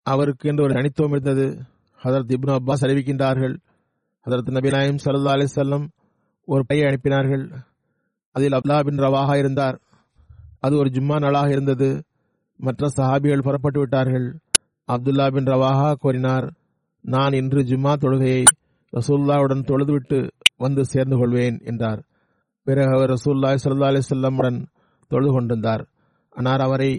அவருக்கு 0.04 0.50
என்று 0.50 0.64
ஒரு 0.64 0.74
தனித்துவம் 0.74 1.12
இருந்தது. 1.12 1.62
ஹதரத் 2.04 2.34
இப்னு 2.34 2.58
அப்பாஸ் 2.60 2.86
அறிவிக்கின்றார்கள். 2.86 3.56
ஹதரத் 4.26 4.52
நபிநாயம் 4.52 4.98
சல்லா 5.06 5.28
அலி 5.28 5.46
செல்லம் 5.56 5.88
ஒரு 6.46 6.66
பையை 6.66 6.88
அனுப்பினார்கள். 6.88 7.54
அதில் 8.32 8.52
அப்லா 8.52 8.84
பின் 8.84 8.98
ரவாக 8.98 9.38
இருந்தார். 9.38 9.82
அது 10.60 10.78
ஒரு 10.78 10.90
ஜும்மா 10.90 11.20
நாளாக 11.20 11.50
இருந்தது. 11.50 12.04
மற்ற 12.58 12.88
சஹாபிகள் 12.98 13.42
புறப்பட்டு 13.42 13.80
விட்டார்கள். 13.80 14.40
அப்துல்லா 14.88 15.32
பின் 15.34 15.44
ரவாஹா 15.44 15.94
கூறினார் 15.94 16.54
நான் 17.06 17.34
இன்று 17.34 17.62
ஜும்மா 17.62 17.94
தொழுகையை 17.96 18.44
ரசூல்லாவுடன் 18.94 19.68
தொழுதுவிட்டு 19.68 20.30
வந்து 20.58 20.86
சேர்ந்து 20.86 21.16
கொள்வேன் 21.18 21.58
என்றார். 21.64 22.02
பிறகு 22.68 22.92
அவர் 22.96 23.10
ரசூல்லாய் 23.10 23.62
சல்லா 23.64 23.90
அலிசல்லமுடன் 23.92 24.60
தொழுது 25.12 25.32
கொண்டிருந்தார் 25.32 25.84
ஆனால் 26.36 26.60
அவரை 26.60 26.92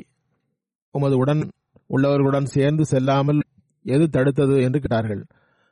உமது 0.91 1.17
உடன் 1.17 1.43
உள்ளவர்களுடன் 1.91 2.53
சேர்ந்து 2.55 2.85
செல்லாமல் 2.85 3.41
எது 3.85 4.05
தடுத்தது 4.07 4.57
என்று 4.63 4.79
கேட்டார்கள். 4.81 5.23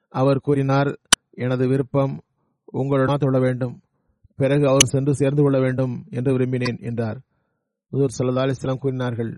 அவர் 0.08 0.38
கூறினார் 0.38 0.90
எனது 1.30 1.68
விருப்பம் 1.68 2.14
உங்களுடன் 2.72 3.22
தொழ 3.24 3.38
வேண்டும். 3.38 3.74
பிறகு 4.38 4.64
அவர் 4.68 4.84
சென்று 4.84 5.12
சேர்ந்து 5.14 5.42
கொள்ள 5.42 5.58
வேண்டும் 5.60 5.94
என்று 6.10 6.30
விரும்பினேன் 6.32 6.78
என்றார். 6.80 7.18
ஹசூர் 7.92 8.16
சல்லா 8.18 8.44
அலிஸ்லாம் 8.46 8.82
கூறினார்கள் 8.82 9.32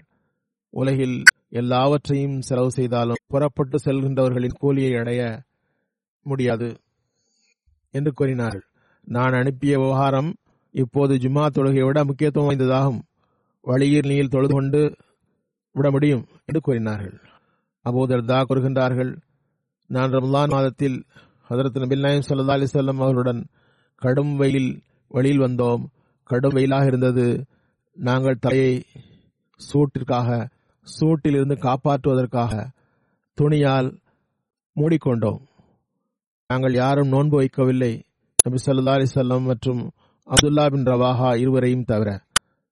உலகில் 0.70 1.16
எல்லாவற்றையும் 1.54 2.40
செலவு 2.40 2.70
செய்தாலும் 2.70 3.20
புறப்பட்டு 3.26 3.78
செல்கின்றவர்களின் 3.84 4.58
கூலியை 4.58 4.94
அடைய 4.94 5.42
முடியாது 6.22 6.76
என்று 7.90 8.12
கூறினார்கள். 8.12 8.64
நான் 9.02 9.32
அனுப்பிய 9.32 9.78
விவகாரம் 9.78 10.34
இப்போது 10.70 11.14
ஜும்மா 11.14 11.44
தொழுகையை 11.46 11.86
விட 11.86 12.04
முக்கியத்துவம் 12.04 12.48
வாய்ந்ததாகும். 12.48 13.00
வழியில் 13.62 14.08
நீர் 14.08 14.28
தொழுது 14.28 14.52
கொண்டு 14.52 14.80
விட 15.72 15.90
முடியும் 15.90 16.26
என்று 16.44 16.60
கூறினார்கள். 16.60 17.20
அபூதர்தா 17.84 18.38
கூறுகின்றார்கள் 18.48 19.12
நான் 19.86 20.10
ரம்லான் 20.10 20.48
மாதத்தில் 20.48 21.04
ஹதரத் 21.50 21.80
நபில் 21.82 22.00
நாயம் 22.00 22.28
சல்லா 22.28 22.54
அலிசல்லம் 22.56 23.00
அவர்களுடன் 23.04 23.46
கடும் 23.96 24.36
வெயில் 24.36 24.82
வெளியில் 25.08 25.40
வந்தோம். 25.40 25.84
கடும் 26.24 26.54
வெயிலாக 26.54 26.86
இருந்தது. 26.86 27.46
நாங்கள் 27.92 28.38
தலையை 28.40 28.82
சூட்டிற்காக 29.60 30.48
சூட்டில் 30.84 31.36
இருந்து 31.36 31.54
காப்பாற்றுவதற்காக 31.54 32.70
துணியால் 33.40 33.98
மூடிக்கொண்டோம். 34.76 35.40
நாங்கள் 36.48 36.72
யாரும் 36.72 37.08
நோன்பு 37.08 37.40
வைக்கவில்லை. 37.40 38.02
நபி 38.42 38.58
சொல்லா 38.66 38.94
அலிசல்லம் 38.94 39.42
மற்றும் 39.42 39.90
அப்துல்லா 40.26 40.70
பின் 40.70 40.82
ரவாஹா 40.82 41.36
இருவரையும் 41.36 41.84
தவிர 41.84 42.22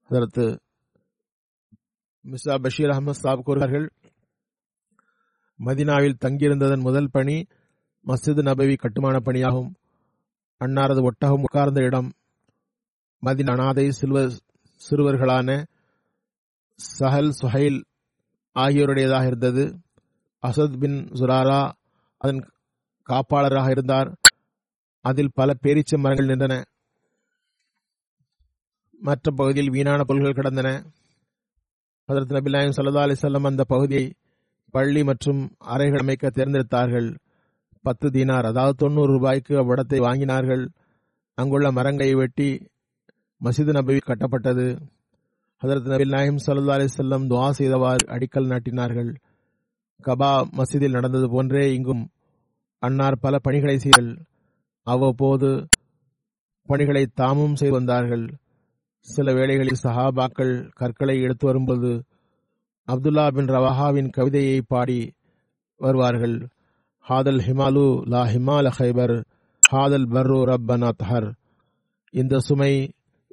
அதற்கு 0.09 0.61
மிஸ்ஸா 2.25 2.62
பஷீர் 2.62 2.88
அகமது 2.88 3.11
சாப் 3.11 3.44
கூறுகிறார்கள் 3.44 3.90
மதினாவில் 5.59 6.16
தங்கியிருந்ததன் 6.25 6.81
முதல் 6.81 7.09
பணி 7.11 7.46
மஸ்ஜித் 8.07 8.42
நபவி 8.42 8.77
கட்டுமான 8.77 9.18
பணியாகும். 9.18 9.75
அன்னாரது 10.64 11.03
ஒட்டகம் 11.03 11.40
உட்கார்ந்த 11.40 11.83
இடம். 11.83 12.12
மதின் 13.22 13.51
அனாதை 13.51 13.90
சிறுவர் 13.90 14.33
சிறுவர்களான 14.88 15.64
சஹல் 16.98 17.31
சுஹைல் 17.42 17.83
ஆகியோருடையதாக 18.55 19.27
இருந்தது. 19.27 19.79
அசத் 20.47 20.79
பின் 20.79 21.05
சுராரா 21.05 21.73
அதன் 22.17 22.51
காப்பாளராக 23.09 23.71
இருந்தார். 23.71 24.15
அதில் 25.01 25.31
பல 25.35 25.53
பேரீச்ச 25.62 25.97
மரங்கள் 25.97 26.27
நின்றன. 26.27 26.65
மற்ற 29.01 29.31
பகுதியில் 29.31 29.71
வீணான 29.71 30.05
பொருள்கள் 30.05 30.33
கிடந்தன. 30.33 30.85
ஹதரத் 32.09 32.33
நபிலாயம் 32.33 32.73
சல்லா 32.77 33.03
அலிசல்லம் 33.03 33.47
அந்த 33.47 33.65
பகுதியை 33.65 34.15
பள்ளி 34.71 35.05
மற்றும் 35.05 35.55
அறைகள் 35.59 35.99
அமைக்க 35.99 36.31
தேர்ந்தெடுத்தார்கள். 36.31 37.19
பத்து 37.83 38.09
தீனார் 38.09 38.45
அதாவது 38.45 38.75
தொண்ணூறு 38.75 39.12
ரூபாய்க்கு 39.12 39.57
அவ்விடத்தை 39.57 40.01
வாங்கினார்கள். 40.01 40.69
அங்குள்ள 41.35 41.73
மரங்களை 41.73 42.15
வெட்டி 42.15 42.71
மசிது 43.45 43.71
நபி 43.71 43.99
கட்டப்பட்டது. 43.99 44.79
ஹதரத் 45.62 45.90
நபில் 45.90 46.12
நாயிம் 46.14 46.38
சல்லா 46.44 46.77
அலிசல்லம் 46.77 47.27
துவா 47.31 47.48
செய்தவாறு 47.51 48.05
அடிக்கல் 48.14 48.48
நாட்டினார்கள். 48.53 49.11
கபா 50.01 50.31
மசிதில் 50.59 50.90
நடந்தது 50.90 51.27
போன்றே 51.31 51.75
இங்கும் 51.75 52.01
அன்னார் 52.83 53.16
பல 53.20 53.38
பணிகளை 53.38 53.79
செய்தல் 53.79 54.11
அவ்வப்போது 54.87 55.51
பணிகளை 56.68 57.07
தாமும் 57.14 57.55
செய்து 57.55 57.75
வந்தார்கள். 57.75 58.25
சில 59.07 59.33
வேளைகளில் 59.33 59.83
சஹாபாக்கள் 59.83 60.55
கற்களை 60.72 61.16
எடுத்து 61.20 61.46
வரும்போது 61.46 61.92
அப்துல்லா 62.88 63.27
பின் 63.31 63.46
ரவாஹாவின் 63.46 64.11
கவிதையை 64.11 64.59
பாடி 64.66 65.01
வருவார்கள். 65.81 66.37
ஹாதல் 67.07 67.42
ஹிமாலு 67.46 67.87
லா 68.14 68.25
ஹிமால 68.33 68.72
ஹைபர் 68.79 69.16
ஹாதல் 69.62 70.09
பர்ரு 70.14 70.40
ரப்பன் 70.51 70.87
அத்ஹர் 70.90 71.29
இந்த 72.14 72.38
சுமை 72.38 72.72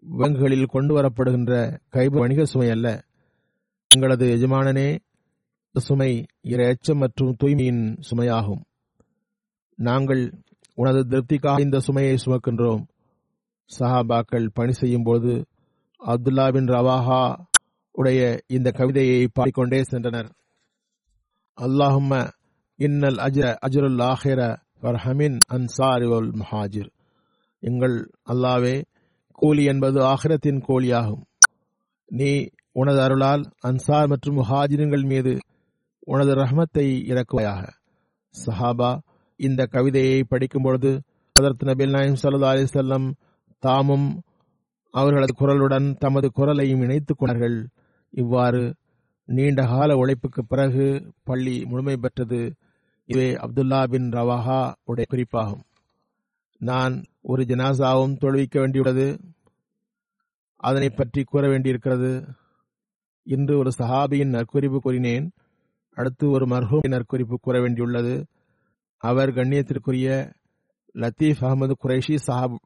வங்கிகளில் 0.01 0.65
கொண்டு 0.65 1.01
வரப்படுகின்ற 1.01 1.79
கைபர் 1.91 2.19
வணிக 2.19 2.45
சுமை 2.45 2.69
அல்ல. 2.69 3.05
எங்களது 3.87 4.25
எஜமானனே 4.37 4.97
சுமை 5.77 6.25
இர 6.43 6.73
எச்சம் 6.73 6.97
மற்றும் 6.97 7.35
தூய்மையின் 7.43 7.97
சுமையாகும். 8.11 8.61
நாங்கள் 9.75 10.33
உனது 10.73 11.05
திருப்திக்காக 11.09 11.59
இந்த 11.59 11.79
சுமையை 11.79 12.17
சுமக்கின்றோம். 12.25 12.85
சஹாபாக்கள் 13.79 14.49
பணி 14.53 14.71
செய்யும் 14.71 15.03
போது 15.03 15.45
அப்துல்லா 16.05 16.53
பின் 16.53 16.65
ரவாஹா 16.65 17.35
உடைய 17.91 18.41
இந்த 18.47 18.71
கவிதையை 18.71 19.27
பாடிக்கொண்டே 19.33 19.81
சென்றனர். 19.81 20.29
அல்லாஹும்ம 21.61 22.29
இன்னல் 22.77 23.17
அஜ 23.17 23.55
அஜருல் 23.67 24.13
ஆஹிர 24.13 24.57
வர்ஹமின் 24.81 25.39
அன்சாரி 25.47 26.05
வல் 26.05 26.31
மஹாஜிர். 26.31 26.89
எங்கள் 27.59 28.11
அல்லாவே 28.25 28.83
கூலி 29.39 29.63
என்பது 29.63 29.99
ஆகிரத்தின் 30.03 30.61
கூலியாகும். 30.67 31.23
நீ 32.05 32.31
உனது 32.71 33.01
அருளால் 33.01 33.43
அன்சார் 33.67 34.07
மற்றும் 34.07 34.37
முஹாஜிர்கள் 34.37 35.05
மீது 35.05 35.33
உனது 35.99 36.31
ரஹமத்தை 36.35 36.85
இறக்குவாயாக. 37.11 37.63
சஹாபா 38.35 38.91
இந்த 39.39 39.61
கவிதையை 39.65 40.19
படிக்கும் 40.23 40.61
பொழுது 40.61 40.91
அதற்கு 41.35 41.65
நபில் 41.65 41.89
நாயம் 41.89 42.21
சல்லா 42.23 42.49
அலிசல்லம் 42.53 43.07
தாமும் 43.59 44.07
அவர்களது 44.93 45.33
குரலுடன் 45.39 45.87
தமது 45.97 46.27
குரலையும் 46.31 46.81
இணைத்துக் 46.81 47.17
கொண்டார்கள். 47.17 47.57
இவ்வாறு 48.09 48.63
நீண்ட 49.25 49.65
கால 49.65 49.95
உழைப்புக்கு 49.95 50.41
பிறகு 50.45 50.85
பள்ளி 51.23 51.65
முழுமை 51.65 51.95
பெற்றது. 51.97 52.41
இதுவே 53.05 53.29
அப்துல்லா 53.33 53.79
பின் 53.87 54.09
ரவாஹா 54.09 54.61
உடைய 54.83 55.07
குறிப்பாகும். 55.09 55.63
நான் 56.59 57.03
ஒரு 57.21 57.43
ஜனாசாவும் 57.43 58.17
தொழுவிக்க 58.17 58.59
வேண்டியுள்ளது. 58.59 59.19
அதனை 60.55 60.89
பற்றி 60.89 61.23
கூற 61.23 61.47
வேண்டியிருக்கிறது. 61.47 62.25
இன்று 63.23 63.57
ஒரு 63.57 63.71
சஹாபியின் 63.77 64.29
நற்குறிப்பு 64.29 64.77
கூறினேன். 64.77 65.31
அடுத்து 65.93 66.29
ஒரு 66.29 66.45
மர்ஹூமின் 66.45 66.87
நற்குறிப்பு 66.87 67.35
கூற 67.41 67.59
வேண்டியுள்ளது. 67.59 68.25
அவர் 68.97 69.29
கண்ணியத்திற்குரிய 69.29 70.33
லத்தீஃப் 70.93 71.41
அகமது 71.41 71.73
குரேஷி 71.83 72.15
சாப் 72.15 72.61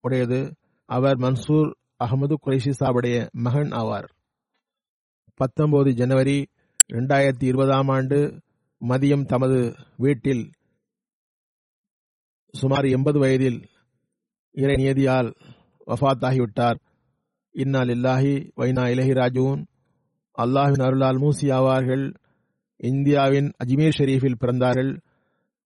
உடையது. 0.00 0.56
அவர் 0.86 1.16
மன்சூர் 1.16 1.74
அகமது 2.04 2.34
குரைஷி 2.46 2.72
சாஹுடைய 2.80 3.30
மகன் 3.30 3.68
ஆவார். 3.68 4.08
பத்தொன்பது 5.34 5.92
ஜனவரி 5.92 6.48
இரண்டாயிரத்தி 6.92 7.44
இருபதாம் 7.44 7.88
ஆண்டு 7.88 8.40
மதியம் 8.80 9.26
தமது 9.26 9.74
வீட்டில் 9.96 10.50
சுமார் 12.52 12.84
எண்பது 12.84 13.18
வயதில் 13.18 13.68
இறை 14.50 14.74
நியதியால் 14.74 15.34
வஃத்தாகிவிட்டார். 15.86 16.78
இன்னால் 17.50 17.88
இல்லாஹி 17.88 18.50
வைனா 18.56 18.84
இலஹி 18.92 19.12
ராஜூன் 19.12 19.64
அல்லாஹின் 20.38 20.82
அருளால் 20.82 21.18
மூசி 21.18 21.50
ஆவார்கள். 21.50 22.14
இந்தியாவின் 22.76 23.52
அஜ்மீர் 23.64 23.96
ஷெரீஃபில் 23.98 24.40
பிறந்தார்கள். 24.40 24.98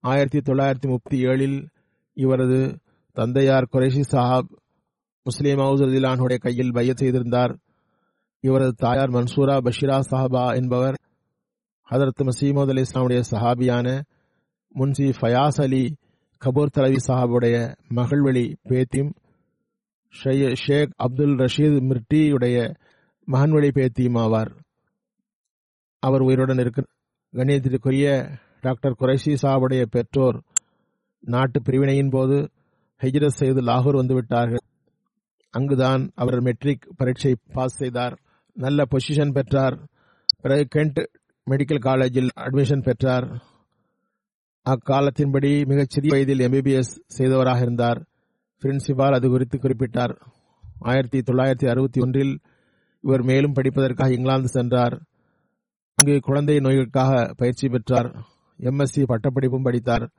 ஆயிரத்தி 0.01 0.39
தொள்ளாயிரத்தி 0.39 0.89
முப்பத்தி 0.89 1.27
ஏழில் 1.27 1.69
இவரது 2.13 2.81
தந்தையார் 3.13 3.69
குரேஷி 3.73 4.03
சாஹாப் 4.13 4.51
முஸ்லீம் 5.23 5.59
ஹவுசலானுடைய 5.59 6.39
கையில் 6.39 6.73
பைய 6.73 6.93
செய்திருந்தார். 6.97 7.59
இவரது 8.41 8.75
தாயார் 8.77 9.11
மன்சூரா 9.11 9.57
பஷீரா 9.61 10.01
சாஹபா 10.11 10.57
என்பவர் 10.57 10.97
ஹதரத் 11.91 12.25
மசீமது 12.25 12.69
அலி 12.69 12.83
இஸ்லாமுடைய 12.83 13.23
சஹாபியான 13.31 14.03
முன்சி 14.75 15.13
ஃபயாஸ் 15.21 15.61
அலி 15.61 15.97
கபூர் 16.45 16.67
தலைவி 16.67 16.97
சாஹாபுடைய 17.07 17.75
மகள்வழி 17.95 18.55
பேத்தியும் 18.69 19.13
ஷேக் 20.55 20.93
அப்துல் 20.97 21.37
ரஷீத் 21.37 21.79
மிர்டியுடைய 21.91 22.75
மகன்வழி 23.33 23.71
பேத்தியும் 23.75 24.19
ஆவார். 24.19 24.51
அவர் 25.99 26.21
உயிருடன் 26.21 26.59
இருக்க 26.59 26.85
கணியத்திற்குரிய 27.33 28.37
டாக்டர் 28.61 28.97
குறைஷி 28.99 29.37
சாஹாபுடைய 29.43 29.85
பெற்றோர் 29.91 30.43
நாட்டு 31.21 31.63
பிரிவினையின் 31.63 32.11
போது 32.11 32.51
ஹஜ்ரத் 33.03 33.39
செய்து 33.41 33.63
லாகூர் 33.63 33.97
வந்துவிட்டார்கள். 33.97 34.65
அங்குதான் 35.51 36.11
அவர் 36.15 36.41
மெட்ரிக் 36.41 36.93
பரீட்சை 36.97 37.37
பாஸ் 37.53 37.77
செய்தார். 37.77 38.21
நல்ல 38.55 38.85
பொசிஷன் 38.91 39.33
பெற்றார். 39.33 39.87
பிறகு 40.41 40.67
கென்ட் 40.75 41.07
மெடிக்கல் 41.51 41.79
காலேஜில் 41.79 42.29
அட்மிஷன் 42.37 42.83
பெற்றார். 42.83 43.53
அக்காலத்தின்படி 44.71 45.67
மிகச்சிறிய 45.67 46.13
வயதில் 46.13 46.39
எம்பிபிஎஸ் 46.39 47.01
செய்தவராக 47.19 47.61
இருந்தார். 47.61 48.07
பிரின்சிபால் 48.63 49.15
அது 49.15 49.29
குறித்து 49.29 49.59
குறிப்பிட்டார். 49.59 50.21
ஆயிரத்தி 50.79 51.19
தொள்ளாயிரத்தி 51.19 51.69
அறுபத்தி 51.69 52.01
ஒன்றில் 52.01 52.41
இவர் 53.01 53.23
மேலும் 53.23 53.53
படிப்பதற்காக 53.53 54.13
இங்கிலாந்து 54.13 54.49
சென்றார். 54.49 55.03
அங்கு 55.95 56.21
குழந்தை 56.21 56.57
நோய்களுக்காக 56.57 57.35
பயிற்சி 57.37 57.69
பெற்றார். 57.69 58.27
எம்எஸ்சி 58.59 59.05
பட்டப்படிப்பும் 59.09 59.63
படித்தார். 59.63 60.11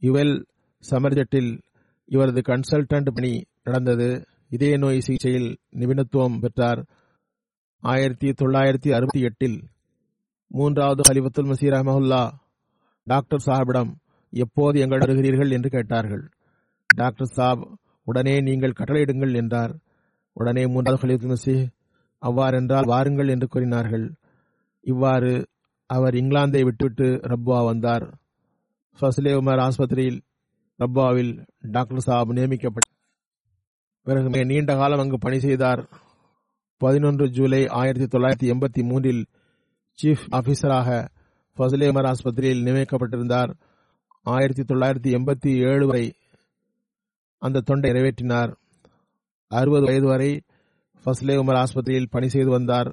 யுவெல் 0.00 0.44
சமர்ஜெட்டில் 0.90 1.60
இவரது 2.04 2.40
கன்சல்டன்ட் 2.40 3.10
பணி 3.14 3.44
நடந்தது. 3.62 4.24
இதய 4.48 4.76
நோய் 4.76 5.00
சிகிச்சையில் 5.00 5.58
நிபுணத்துவம் 5.76 6.40
பெற்றார். 6.40 6.86
ஆயிரத்தி 7.80 8.28
தொள்ளாயிரத்தி 8.30 8.90
அறுபத்தி 8.90 9.20
எட்டில் 9.20 9.62
மூன்றாவது 10.48 11.12
ஹலிபத்துல் 11.12 11.52
மசீர் 11.52 11.76
அஹமஹுல்லா 11.80 12.30
டாக்டர் 13.06 13.42
சாஹிபிடம் 13.46 13.94
எப்போது 14.30 14.80
எங்கள் 14.80 14.98
வருகிறீர்கள்? 14.98 15.52
என்று 15.52 15.70
கேட்டார்கள். 15.70 16.30
டாக்டர் 16.86 17.26
சாப் 17.26 17.78
உடனே 18.04 18.40
நீங்கள் 18.40 18.72
கட்டளையிடுங்கள் 18.72 19.34
என்றார். 19.34 19.78
உடனே 20.32 20.66
மூன்றாவது 20.66 21.06
ஹலிஃபத்துல் 21.06 21.68
அவ்வாறென்றால் 22.18 22.86
வாருங்கள் 22.86 23.28
என்று 23.28 23.46
கூறினார்கள். 23.46 24.14
இவ்வாறு 24.80 25.46
அவர் 25.86 26.14
இங்கிலாந்தை 26.14 26.62
விட்டுவிட்டு 26.62 27.04
ரப்வா 27.04 27.64
வந்தார். 27.64 28.18
ஃபஸ்லே 29.00 29.32
உமர் 29.40 29.62
ஆஸ்பத்திரியில் 29.66 30.20
ரப்பாவில் 30.78 31.46
டாக்டர் 31.60 31.98
சாப் 31.98 32.32
நியமிக்கப்பட்ட 32.32 32.92
பிறகு 34.02 34.28
மிக 34.28 34.44
நீண்ட 34.44 34.74
காலம் 34.74 34.98
அங்கு 34.98 35.18
பணி 35.18 35.38
செய்தார். 35.38 35.88
பதினொன்று 36.76 37.30
ஜூலை 37.30 37.66
ஆயிரத்தி 37.66 38.18
தொள்ளாயிரத்தி 38.18 38.50
எண்பத்தி 38.52 38.82
மூன்றில் 38.82 39.24
சீஃப் 40.02 40.24
ஆபீசராக 40.30 41.06
ஃபசலேமர் 41.56 42.08
ஆஸ்பத்திரியில் 42.12 42.64
நியமிக்கப்பட்டிருந்தார். 42.66 43.50
ஆயிரத்தி 44.26 44.62
தொள்ளாயிரத்தி 44.62 45.10
எண்பத்தி 45.18 45.50
ஏழு 45.70 45.86
வரை 45.86 46.06
அந்த 47.38 47.60
தொண்டை 47.60 47.90
நிறைவேற்றினார். 47.90 48.52
அறுபது 49.50 49.84
வயது 49.86 50.06
வரை 50.06 50.42
ஃபஸ்லே 51.04 51.34
உமர் 51.42 51.60
ஆஸ்பத்திரியில் 51.62 52.10
பணி 52.10 52.28
செய்து 52.28 52.50
வந்தார். 52.50 52.90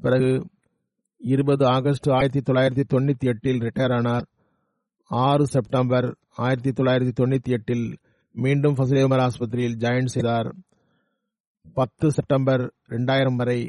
பிறகு 0.00 0.30
இருபது 1.20 1.64
ஆகஸ்ட் 1.66 2.08
ஆயிரத்தி 2.10 2.40
தொள்ளாயிரத்தி 2.40 2.84
தொண்ணூற்றி 2.94 3.26
எட்டில் 3.26 3.60
ரிட்டையர் 3.60 3.94
ஆனார். 3.94 4.26
ஆறு 5.10 5.46
செப்டம்பர் 5.46 6.08
ஆயிரத்தி 6.36 6.70
தொள்ளாயிரத்தி 6.70 7.14
தொண்ணூற்றி 7.20 7.50
எட்டில் 7.50 7.86
மீண்டும் 8.34 8.74
ஃபஸ்லே 8.74 9.02
உமர் 9.08 9.24
ஆஸ்பத்திரியில் 9.26 9.78
ஜாயின் 9.78 10.12
செய்தார். 10.14 10.50
பத்து 11.74 12.06
செப்டம்பர் 12.10 12.62
ரெண்டாயிரம் 12.88 13.36
வரை 13.36 13.60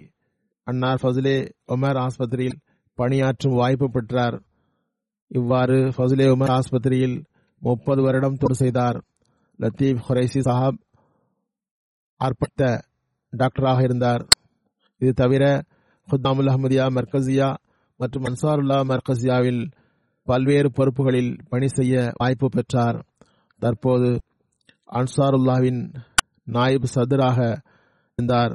அன்னார் 0.63 1.01
ஃபஸ்லே 1.01 1.37
உமர் 1.67 1.99
ஆஸ்பத்திரியில் 2.05 2.59
பணியாற்றும் 2.99 3.53
வாய்ப்பு 3.53 3.87
பெற்றார். 3.91 4.37
இவ்வாறு 5.27 5.75
ஃபஸ்லே 5.89 6.27
உமர் 6.33 6.53
ஆஸ்பத்திரியில் 6.55 7.17
முப்பது 7.59 8.01
வருடம் 8.01 8.35
தொடு 8.35 8.55
செய்தார். 8.55 8.97
லத்தீப் 9.59 10.01
ஹுரைசி 10.07 10.39
சாஹாப் 10.39 10.79
அர்ப்பத்த 12.19 12.81
டாக்டராக 13.37 13.81
இருந்தார். 13.83 14.23
இது 14.97 15.11
தவிர 15.13 15.63
ஹுத்தாமுல் 16.11 16.49
அஹமதியா 16.51 16.85
மர்கசியா 16.89 17.49
மற்றும் 17.97 18.23
அன்சாருல்லா 18.23 18.79
மர்கசியாவில் 18.83 19.71
பல்வேறு 20.23 20.69
பொறுப்புகளில் 20.69 21.37
பணி 21.49 21.67
செய்ய 21.67 22.11
வாய்ப்பு 22.15 22.47
பெற்றார். 22.49 23.05
தற்போது 23.59 24.09
அன்சாருல்லாவின் 24.91 25.81
நாயிப் 26.45 26.89
சதுராக 26.95 27.61
இருந்தார். 28.17 28.53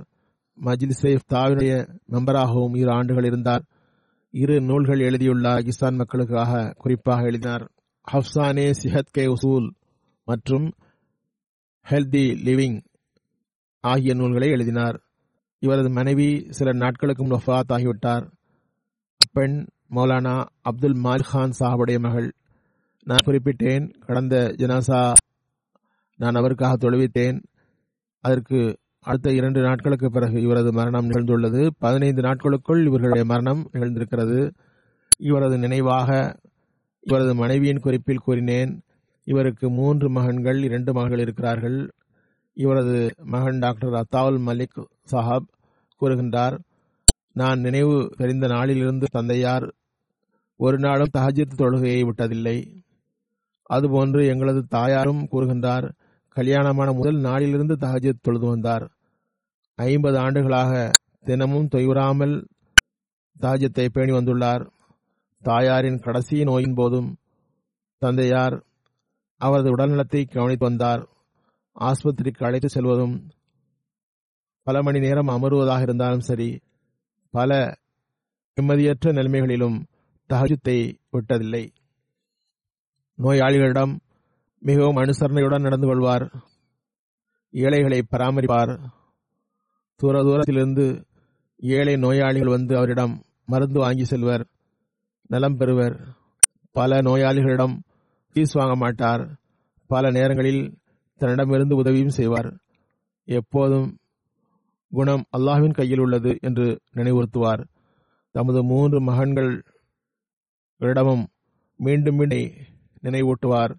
மஜ்லிஸே 0.61 1.19
தாவினுடைய 1.33 1.75
மெம்பராகவும் 2.11 2.77
இரு 2.77 2.91
ஆண்டுகள் 2.91 3.25
இருந்தார். 3.25 3.65
இரு 4.37 4.61
நூல்கள் 4.61 4.99
எழுதியுள்ள 4.99 5.49
பாகிஸ்தான் 5.49 5.95
மக்களுக்காக 5.95 6.75
குறிப்பாக 6.77 7.23
எழுதினார். 7.23 7.71
ஹப்சானே 8.13 8.73
சிஹத் 8.83 9.11
கே 9.11 9.27
உசூல் 9.27 9.71
மற்றும் 10.25 10.73
ஹெல்தி 11.91 12.35
லிவிங் 12.45 12.85
ஆகிய 13.81 14.15
நூல்களை 14.15 14.49
எழுதினார். 14.49 15.03
இவரது 15.59 15.91
மனைவி 15.91 16.47
சில 16.51 16.73
நாட்களுக்கு 16.73 17.25
முன் 17.25 17.41
ஆகிவிட்டார். 17.47 18.31
பெண் 19.33 19.67
மௌலானா 19.91 20.45
அப்துல் 20.61 21.01
மாலிக் 21.03 21.31
கான் 21.31 21.53
சாஹுடைய 21.61 21.99
மகள். 21.99 22.33
நான் 23.05 23.25
குறிப்பிட்டேன் 23.25 23.99
கடந்த 23.99 24.55
ஜனாசா 24.59 25.13
நான் 26.17 26.35
அவருக்காக 26.35 26.91
தொழுவித்தேன் 26.91 27.43
அதற்கு 28.21 28.79
அடுத்த 29.05 29.33
இரண்டு 29.33 29.61
நாட்களுக்கு 29.61 30.11
பிறகு 30.11 30.41
இவரது 30.41 30.73
மரணம் 30.73 31.11
நிகழ்ந்துள்ளது. 31.11 31.71
பதினைந்து 31.79 32.23
நாட்களுக்குள் 32.23 32.87
இவர்களுடைய 32.87 33.25
மரணம் 33.25 33.71
நிகழ்ந்திருக்கிறது. 33.73 34.51
இவரது 35.19 35.59
நினைவாக 35.59 36.37
இவரது 37.01 37.35
மனைவியின் 37.35 37.79
குறிப்பில் 37.79 38.19
கூறினேன் 38.19 38.83
இவருக்கு 39.25 39.71
மூன்று 39.71 40.11
மகன்கள் 40.11 40.63
இரண்டு 40.63 40.93
மகள்கள் 40.93 41.19
இருக்கிறார்கள். 41.19 41.91
இவரது 42.53 43.15
மகன் 43.25 43.59
டாக்டர் 43.59 43.93
அத்தாவுல் 43.93 44.41
மலிக் 44.41 44.85
சாஹாப் 45.13 45.49
கூறுகின்றார் 46.01 46.59
நான் 47.33 47.61
நினைவு 47.61 48.11
தெரிந்த 48.17 48.47
நாளிலிருந்து 48.47 49.07
தந்தையார் 49.11 49.75
ஒரு 50.57 50.79
நாளும் 50.79 51.11
தஹஜித் 51.19 51.57
தொழுகையை 51.57 52.11
விட்டதில்லை. 52.11 52.83
அதுபோன்று 53.71 54.27
எங்களது 54.27 54.67
தாயாரும் 54.67 55.29
கூறுகின்றார் 55.33 55.91
கல்யாணமான 56.29 56.93
முதல் 56.93 57.21
நாளிலிருந்து 57.21 57.77
தஹஜித் 57.81 58.23
தொழுது 58.23 58.47
வந்தார். 58.47 58.94
ஐம்பது 59.79 60.19
ஆண்டுகளாக 60.19 60.91
தினமும் 61.23 61.69
தொய்வுறாமல் 61.75 62.47
தாஜத்தை 63.41 63.89
பேணி 63.89 64.13
வந்துள்ளார். 64.13 64.71
தாயாரின் 65.43 65.99
கடைசி 65.99 66.45
நோயின் 66.45 66.75
போதும் 66.75 67.19
தந்தையார் 67.99 68.65
அவரது 69.37 69.77
உடல்நலத்தை 69.77 70.31
கவனித்து 70.31 70.65
வந்தார். 70.65 71.09
ஆஸ்பத்திரிக்கு 71.81 72.45
அழைத்து 72.45 72.69
செல்வதும் 72.69 73.29
பல 74.63 74.83
மணி 74.83 74.99
நேரம் 74.99 75.29
அமருவதாக 75.29 75.81
இருந்தாலும் 75.81 76.21
சரி 76.21 76.61
பல 77.31 77.75
நிம்மதியற்ற 78.57 79.13
நிலைமைகளிலும் 79.13 79.79
தகஜத்தை 80.29 80.79
விட்டதில்லை. 81.13 81.65
நோயாளிகளிடம் 83.19 83.99
மிகவும் 84.59 84.97
அனுசரணையுடன் 84.97 85.61
நடந்து 85.61 85.87
கொள்வார். 85.87 86.27
ஏழைகளை 87.51 88.03
பராமரிப்பார். 88.11 88.73
தூர 89.97 90.23
தூரத்திலிருந்து 90.23 91.07
ஏழை 91.59 91.97
நோயாளிகள் 91.97 92.49
வந்து 92.49 92.77
அவரிடம் 92.77 93.23
மருந்து 93.47 93.81
வாங்கி 93.81 94.05
செல்வர் 94.05 94.47
நலம் 95.29 95.57
பெறுவர். 95.57 96.17
பல 96.73 97.01
நோயாளிகளிடம் 97.01 97.79
ஃபீஸ் 98.33 98.53
வாங்க 98.53 98.77
மாட்டார். 98.77 99.39
பல 99.87 100.11
நேரங்களில் 100.11 100.79
தன்னிடமிருந்து 101.17 101.77
உதவியும் 101.77 102.09
செய்வார். 102.09 102.57
எப்போதும் 103.25 103.99
குணம் 104.91 105.25
அல்லாஹ்வின் 105.37 105.71
கையில் 105.71 105.99
உள்ளது 105.99 106.39
என்று 106.41 106.81
நினைவுறுத்துவார். 106.95 107.65
தமது 108.33 108.65
மூன்று 108.65 109.01
மகன்களிடமும் 109.01 111.25
மீண்டும் 111.77 111.77
மீண்டும் 111.77 112.53
நினைவூட்டுவார். 113.03 113.75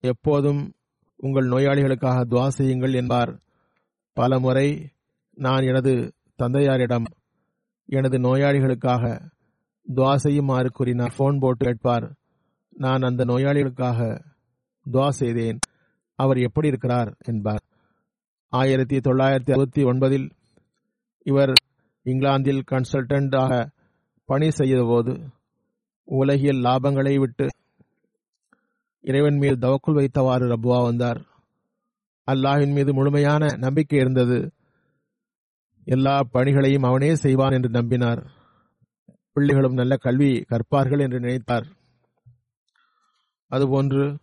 எப்போதும் 0.00 0.72
உங்கள் 1.16 1.48
நோயாளிகளுக்காக 1.48 2.24
துவா 2.30 2.48
செய்யுங்கள் 2.48 2.92
என்பார். 2.92 3.40
பல 4.20 4.38
முறை 4.38 4.92
நான் 5.34 5.62
எனது 5.62 6.12
தந்தையாரிடம் 6.36 7.04
எனது 7.86 8.18
நோயாளிகளுக்காக 8.18 9.30
துவா 9.94 10.14
செய்யுமாறு 10.14 10.70
கூறினார். 10.70 11.14
போன் 11.16 11.38
போட்டு 11.38 11.64
கேட்பார். 11.64 12.14
நான் 12.68 13.00
அந்த 13.00 13.24
நோயாளிகளுக்காக 13.24 14.20
துவா 14.92 15.08
செய்தேன். 15.08 15.58
அவர் 16.14 16.36
எப்படி 16.36 16.68
இருக்கிறார் 16.68 17.16
என்பார். 17.24 17.62
ஆயிரத்தி 18.48 18.96
தொள்ளாயிரத்தி 18.96 19.50
அறுபத்தி 19.50 19.84
ஒன்பதில் 19.84 20.30
இவர் 21.24 21.52
இங்கிலாந்தில் 22.02 22.64
கன்சல்டண்டாக 22.70 23.72
பணி 24.24 24.50
செய்தபோது 24.50 25.20
உலகியல் 26.04 26.62
லாபங்களை 26.62 27.18
விட்டு 27.18 27.48
இறைவன் 29.00 29.36
மீது 29.36 29.56
தவக்குள் 29.56 29.94
வைத்தவாறு 29.94 30.46
ரபுவா 30.48 30.82
வந்தார். 30.82 31.29
அல்லாஹின் 32.26 32.72
மீது 32.72 32.94
முழுமையான 32.94 33.56
நம்பிக்கை 33.56 33.98
இருந்தது. 33.98 34.52
எல்லா 35.84 36.20
பணிகளையும் 36.32 36.82
அவனே 36.82 37.14
செய்வான் 37.14 37.52
என்று 37.52 37.68
நம்பினார். 37.68 38.26
பிள்ளைகளும் 39.32 39.74
நல்ல 39.74 39.96
கல்வி 39.96 40.44
கற்பார்கள் 40.48 41.00
என்று 41.00 41.20
நினைத்தார். 41.20 41.66
அதுபோன்று 43.50 44.18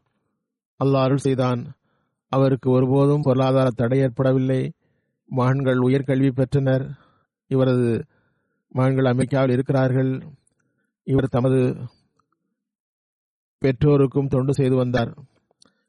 அல்லாஹ் 0.84 1.04
அருள் 1.04 1.18
செய்தான். 1.18 1.76
அவருக்கு 2.30 2.70
ஒருபோதும் 2.70 3.22
பொருளாதார 3.22 3.70
தடை 3.70 4.00
ஏற்படவில்லை. 4.00 4.74
மகன்கள் 5.26 5.78
உயர்கல்வி 5.78 6.32
பெற்றனர். 6.32 6.98
இவரது 7.48 8.06
மகன்கள் 8.68 9.06
அமெரிக்காவில் 9.06 9.52
இருக்கிறார்கள். 9.52 10.28
இவர் 11.04 11.28
தமது 11.28 11.76
பெற்றோருக்கும் 13.60 14.28
தொண்டு 14.28 14.54
செய்து 14.54 14.76
வந்தார். 14.76 15.18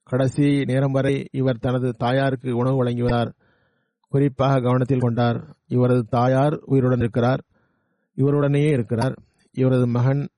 கடைசி 0.08 0.64
நேரம் 0.64 0.92
வரை 0.92 1.28
இவர் 1.32 1.58
தனது 1.58 1.94
தாயாருக்கு 1.96 2.56
உணவு 2.56 2.76
வழங்கி 2.76 3.02
வந்தார் 3.02 3.34
குறிப்பாக 4.08 4.60
கவனத்தில் 4.60 4.98
கொண்டார். 4.98 5.56
இவரது 5.66 6.04
தாயார் 6.04 6.58
உயிருடன் 6.64 6.98
இருக்கிறார். 6.98 7.44
இவருடனேயே 8.16 8.70
இருக்கிறார். 8.70 9.18
இவரது 9.52 9.86
மகன் 9.86 10.28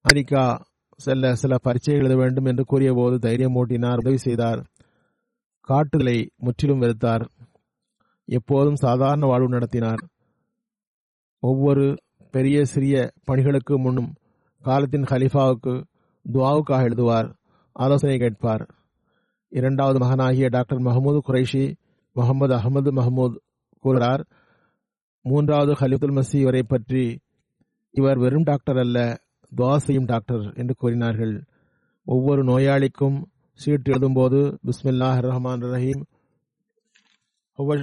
அமெரிக்கா 0.00 0.66
செல்ல 0.96 1.34
சில 1.34 1.56
பரீட்சை 1.58 1.94
எழுத 1.94 2.16
வேண்டும் 2.16 2.44
என்று 2.44 2.64
கூறியபோது 2.64 3.18
தைரியம் 3.18 3.54
மூட்டினார் 3.54 3.96
உதவி 3.96 4.16
செய்தார். 4.16 4.66
காட்டுதலை 5.60 6.30
முற்றிலும் 6.36 6.80
வெறுத்தார். 6.80 7.28
எப்போதும் 8.24 8.76
சாதாரண 8.76 9.26
வாழ்வு 9.26 9.48
நடத்தினார். 9.48 10.08
ஒவ்வொரு 11.38 11.96
பெரிய 12.30 12.64
சிறிய 12.64 13.10
பணிகளுக்கு 13.24 13.78
முன்னும் 13.78 14.14
காலத்தின் 14.62 15.02
ஹலிஃபாவுக்கு 15.02 15.82
துவாவுக்காக 16.32 16.86
எழுதுவார். 16.86 17.34
ஆலோசனை 17.72 18.18
கேட்பார். 18.18 18.75
இரண்டாவது 19.52 19.98
மகனாகிய 19.98 20.48
டாக்டர் 20.48 20.78
மஹமூது 20.78 21.18
குரைஷி 21.28 21.64
முகமது 22.16 22.54
அகமது 22.58 22.90
மஹமூத் 22.98 23.36
கூறுகிறார் 23.84 24.22
மூன்றாவது 25.24 25.72
ஹலிஃபுல் 25.72 26.16
மசி 26.18 26.36
இவரை 26.40 26.62
பற்றி 26.62 27.04
இவர் 27.94 28.18
வெறும் 28.18 28.42
டாக்டர் 28.42 28.76
அல்ல 28.76 28.98
துவா 29.52 29.76
செய்யும் 29.76 30.04
டாக்டர் 30.04 30.44
என்று 30.54 30.74
கூறினார்கள். 30.74 31.34
ஒவ்வொரு 32.06 32.42
நோயாளிக்கும் 32.44 33.16
சீட்டு 33.60 33.92
எழுதும்போது 33.92 34.38
பிஸ்மில்லாஹ் 34.66 35.20
ரஹ்மான் 35.26 35.64
ரஹீம் 35.74 36.02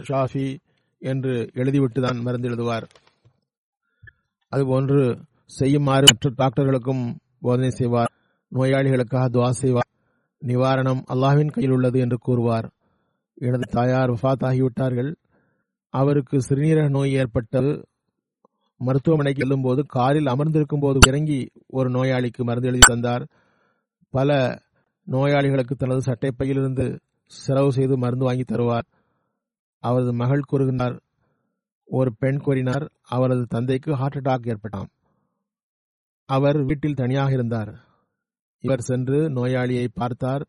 ஷாஃபி 0.09 0.47
என்று 1.01 1.33
எழுதிவிட்டு 1.53 2.01
தான் 2.01 2.19
மருந்து 2.21 2.49
எழுதுவார். 2.49 2.85
அதுபோன்று 4.51 4.99
செய்யுமாறு 5.59 6.05
மற்ற 6.11 6.29
டாக்டர்களுக்கும் 6.41 7.03
போதனை 7.39 7.69
செய்வார் 7.69 8.11
நோயாளிகளுக்காக 8.51 9.25
துவா 9.35 9.49
செய்வார். 9.61 9.89
நிவாரணம் 10.43 11.01
அல்லாஹ்வின் 11.13 11.51
கையில் 11.51 11.71
உள்ளது 11.71 11.99
என்று 11.99 12.17
கூறுவார். 12.17 12.71
எனது 13.33 13.71
தாயார் 13.71 14.11
வஃத் 14.11 14.43
ஆகிவிட்டார்கள் 14.43 15.15
அவருக்கு 15.89 16.37
சிறுநீரக 16.37 16.89
நோய் 16.89 17.13
ஏற்பட்டது. 17.13 17.87
மருத்துவமனைக்கு 18.77 19.41
செல்லும்போது 19.41 19.85
காரில் 19.85 20.25
அமர்ந்திருக்கும் 20.25 20.79
போது 20.79 20.99
இறங்கி 21.07 21.51
ஒரு 21.67 21.89
நோயாளிக்கு 21.89 22.37
மருந்து 22.37 22.67
எழுதி 22.67 22.93
தந்தார். 22.93 23.27
பல 24.09 24.61
நோயாளிகளுக்கு 25.05 25.75
தனது 25.75 26.01
சட்டைப்பையிலிருந்து 26.11 26.99
செலவு 27.25 27.71
செய்து 27.71 27.97
மருந்து 27.97 28.25
வாங்கி 28.25 28.43
தருவார். 28.43 28.87
அவரது 29.79 30.13
மகள் 30.13 30.41
கூறுகின்றார் 30.51 30.99
ஒரு 31.85 32.15
பெண் 32.19 32.37
கூறினார் 32.37 32.91
அவரது 33.01 33.45
தந்தைக்கு 33.45 33.95
ஹார்ட் 33.95 34.15
அட்டாக் 34.15 34.53
ஏற்பட்டாம். 34.53 34.87
அவர் 36.25 36.65
வீட்டில் 36.65 36.93
தனியாக 36.93 37.31
இருந்தார். 37.31 37.91
இவர் 38.63 38.79
சென்று 38.79 39.29
நோயாளியை 39.29 39.87
பார்த்தார். 39.93 40.43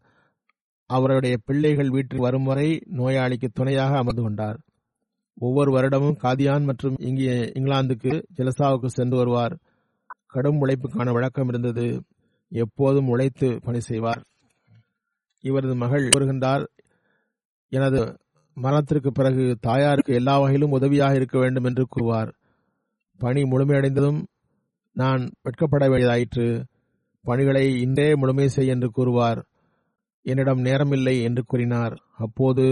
அவருடைய 0.91 1.35
பிள்ளைகள் 1.45 1.91
வீட்டில் 1.91 2.19
வரும் 2.19 2.45
வரை 2.45 2.69
நோயாளிக்கு 2.93 3.49
துணையாக 3.53 3.97
அமர்ந்து 3.97 4.23
கொண்டார். 4.23 4.59
ஒவ்வொரு 5.39 5.71
வருடமும் 5.77 6.19
காதியான் 6.23 6.65
மற்றும் 6.65 6.97
இங்கே 6.99 7.37
இங்கிலாந்துக்கு 7.59 8.13
ஜெலசாவுக்கு 8.37 8.87
சென்று 8.87 9.17
வருவார். 9.17 9.55
கடும் 10.27 10.61
உழைப்புக்கான 10.61 11.13
வழக்கம் 11.13 11.49
இருந்தது. 11.49 11.87
எப்போதும் 12.53 13.09
உழைத்து 13.09 13.49
பணி 13.63 13.81
செய்வார். 13.81 14.23
இவரது 15.41 15.75
மகள் 15.75 16.05
கூறுகின்றார் 16.09 16.65
எனது 17.73 18.01
மரணத்திற்கு 18.57 19.11
பிறகு 19.13 19.45
தாயாருக்கு 19.61 20.15
எல்லா 20.15 20.39
வகையிலும் 20.39 20.71
உதவியாக 20.71 21.15
இருக்க 21.15 21.39
வேண்டும் 21.39 21.65
என்று 21.65 21.85
கூறுவார். 21.89 22.31
பணி 23.21 23.43
முழுமையடைந்ததும் 23.43 24.21
நான் 24.97 25.23
வெட்கப்பட 25.43 25.85
வேண்டியதாயிற்று. 25.89 26.47
பணிகளை 27.25 27.65
இன்றே 27.85 28.09
முழுமை 28.17 28.47
செய் 28.49 28.73
என்று 28.75 28.89
கூறுவார். 28.91 29.41
என்னிடம் 30.27 30.65
நேரமில்லை 30.65 31.15
என்று 31.23 31.43
கூறினார். 31.45 31.95
அப்போது 32.25 32.65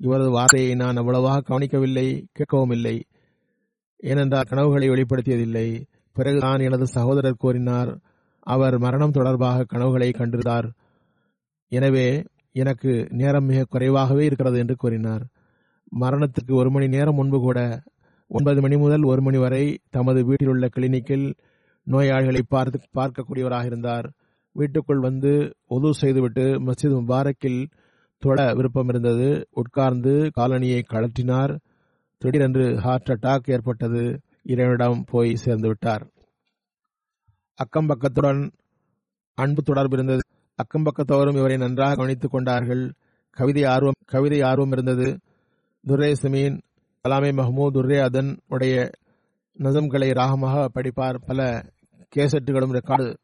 இவரது 0.00 0.30
வார்த்தையை 0.30 0.74
நான் 0.74 0.98
அவ்வளவாக 1.00 1.44
கவனிக்கவில்லை 1.48 2.06
கேட்கவும் 2.38 2.74
இல்லை 2.76 2.96
ஏனென்றால் 4.02 4.48
கனவுகளை 4.50 4.86
வெளிப்படுத்தியதில்லை. 4.88 5.66
பிறகு 6.16 6.38
நான் 6.38 6.64
எனது 6.68 6.86
சகோதரர் 6.96 7.42
கூறினார் 7.44 7.90
அவர் 8.46 8.76
மரணம் 8.78 9.16
தொடர்பாக 9.18 9.66
கனவுகளை 9.72 10.08
கண்டிருந்தார். 10.10 10.68
எனவே 11.72 12.06
எனக்கு 12.52 12.92
நேரம் 13.10 13.44
மிக 13.44 13.66
குறைவாகவே 13.68 14.22
இருக்கிறது 14.24 14.58
என்று 14.58 14.76
கூறினார். 14.76 15.24
மரணத்துக்கு 16.00 16.52
ஒரு 16.60 16.70
மணி 16.70 16.86
நேரம் 16.88 17.14
முன்பு 17.14 17.38
கூட 17.40 17.60
ஒன்பது 18.30 18.60
மணி 18.60 18.76
முதல் 18.76 19.04
ஒரு 19.10 19.20
மணி 19.22 19.38
வரை 19.38 19.64
தமது 19.90 20.20
வீட்டில் 20.24 20.48
உள்ள 20.48 20.66
கிளினிக்கில் 20.74 21.26
நோயாளிகளை 21.86 22.40
பார்த்து 22.48 22.80
பார்க்கக்கூடியவராக 22.94 23.64
இருந்தார். 23.64 24.12
வீட்டுக்குள் 24.52 24.98
வந்து 24.98 25.54
ஒது 25.66 25.94
செய்துவிட்டு 25.94 26.42
மஸ்ஜித் 26.42 26.96
முபாரக்கில் 26.98 27.66
தொட 28.18 28.54
விருப்பம் 28.54 28.88
இருந்தது. 28.88 29.48
உட்கார்ந்து 29.50 30.30
காலனியை 30.38 30.82
கழற்றினார். 30.90 31.58
திடீரென்று 32.18 32.80
ஹார்ட் 32.80 33.08
அட்டாக் 33.08 33.50
ஏற்பட்டது. 33.50 34.20
இறைவனிடம் 34.42 35.04
போய் 35.06 35.34
சேர்ந்து 35.34 35.66
விட்டார். 35.66 36.10
அக்கம் 37.54 37.86
பக்கத்துடன் 37.86 38.50
அன்பு 39.34 39.62
தொடர்பு 39.62 39.96
இருந்தது. 39.96 40.20
அக்கம் 40.54 40.82
பக்கத்தோரும் 40.84 41.36
இவரை 41.36 41.56
நன்றாக 41.56 41.94
கவனித்துக் 41.94 42.30
கொண்டார்கள். 42.30 42.92
கவிதை 43.30 43.64
ஆர்வம் 43.64 44.00
கவிதை 44.04 44.42
ஆர்வம் 44.42 44.72
இருந்தது. 44.72 45.18
துர்ரே 45.86 46.12
சமீன் 46.12 46.60
கலாமே 47.08 47.32
மஹமூத் 47.32 47.74
துர்ரே 47.74 48.02
அதன் 48.02 48.38
உடைய 48.48 48.90
நசம்களை 49.60 50.08
ராகமாக 50.12 50.68
படிப்பார். 50.74 51.18
பல 51.26 51.70
கேசட்டுகளும் 52.16 52.72
ரெக்கார்டு 52.72 53.16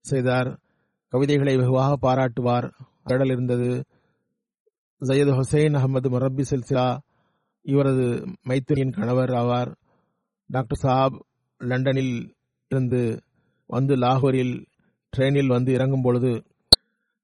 செய்தார். 0.00 0.60
கவிதைகளை 1.08 1.56
வெகுவாக 1.56 1.96
பாராட்டுவார். 2.08 2.70
கடல் 3.04 3.30
இருந்தது 3.30 3.84
சையது 5.00 5.32
ஹுசைன் 5.32 5.74
அகமது 5.74 6.08
மரபி 6.10 6.44
சில்சிலா. 6.50 6.98
இவரது 7.62 8.24
மைத்திரியின் 8.48 8.92
கணவர் 8.92 9.30
ஆவார். 9.30 9.74
டாக்டர் 10.46 10.78
சாப் 10.78 11.24
லண்டனில் 11.58 12.34
இருந்து 12.68 13.22
வந்து 13.66 13.96
லாகூரில் 13.96 14.66
ட்ரெயினில் 15.16 15.46
வந்து 15.46 15.72
இறங்கும் 15.72 16.02
பொழுது 16.02 16.42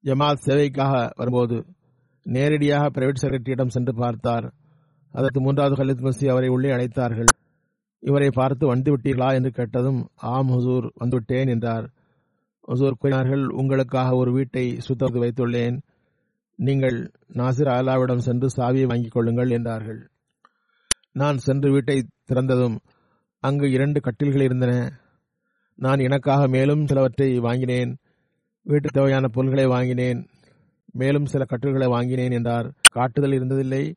ஜமாத் 0.03 0.43
சேவைக்காக 0.45 1.09
வரும்போது 1.15 1.65
நேரடியாக 2.23 2.89
பிரைவேட் 2.89 3.21
செக்ரட்டரியிடம் 3.21 3.67
சென்று 3.67 3.95
பார்த்தார். 3.95 4.53
அதற்கு 5.11 5.41
மூன்றாவது 5.41 5.83
ஹலித் 5.83 6.09
மசி 6.09 6.29
அவரை 6.29 6.49
உள்ளே 6.49 6.69
அழைத்தார்கள். 6.69 7.42
இவரை 8.03 8.29
பார்த்து 8.29 8.67
வந்து 8.67 8.97
விட்டீர்களா 8.97 9.33
என்று 9.33 9.51
கேட்டதும் 9.51 10.07
ஆம் 10.15 10.49
ஹுசூர் 10.49 10.87
வந்துவிட்டேன் 10.99 11.49
என்றார். 11.49 11.85
ஹுசூர் 12.67 12.99
கூறினார்கள் 12.99 13.47
உங்களுக்காக 13.47 14.15
ஒரு 14.15 14.31
வீட்டை 14.31 14.79
சுத்தம் 14.79 15.21
வைத்துள்ளேன். 15.21 15.77
நீங்கள் 16.55 16.97
நாசிர் 17.33 17.69
அலாவிடம் 17.69 18.17
சென்று 18.17 18.47
சாவியை 18.57 18.85
வாங்கிக் 18.85 19.11
கொள்ளுங்கள் 19.11 19.49
என்றார்கள். 19.49 20.01
நான் 21.11 21.37
சென்று 21.37 21.71
வீட்டை 21.71 22.07
திறந்ததும் 22.31 22.77
அங்கு 23.39 23.71
இரண்டு 23.71 23.99
கட்டில்கள் 23.99 24.41
இருந்தன. 24.41 24.73
நான் 25.75 25.99
எனக்காக 25.99 26.47
மேலும் 26.47 26.87
சிலவற்றை 26.87 27.37
வாங்கினேன். 27.37 27.97
வீட்டு 28.65 28.89
தேவையான 28.89 29.27
பொருள்களை 29.27 29.65
வாங்கினேன். 29.65 30.27
மேலும் 30.93 31.25
சில 31.25 31.43
கட்டில்களை 31.43 31.87
வாங்கினேன் 31.87 32.31
என்றார். 32.31 32.73
காட்டுதல் 32.91 33.31
இருந்ததில்லை. 33.31 33.93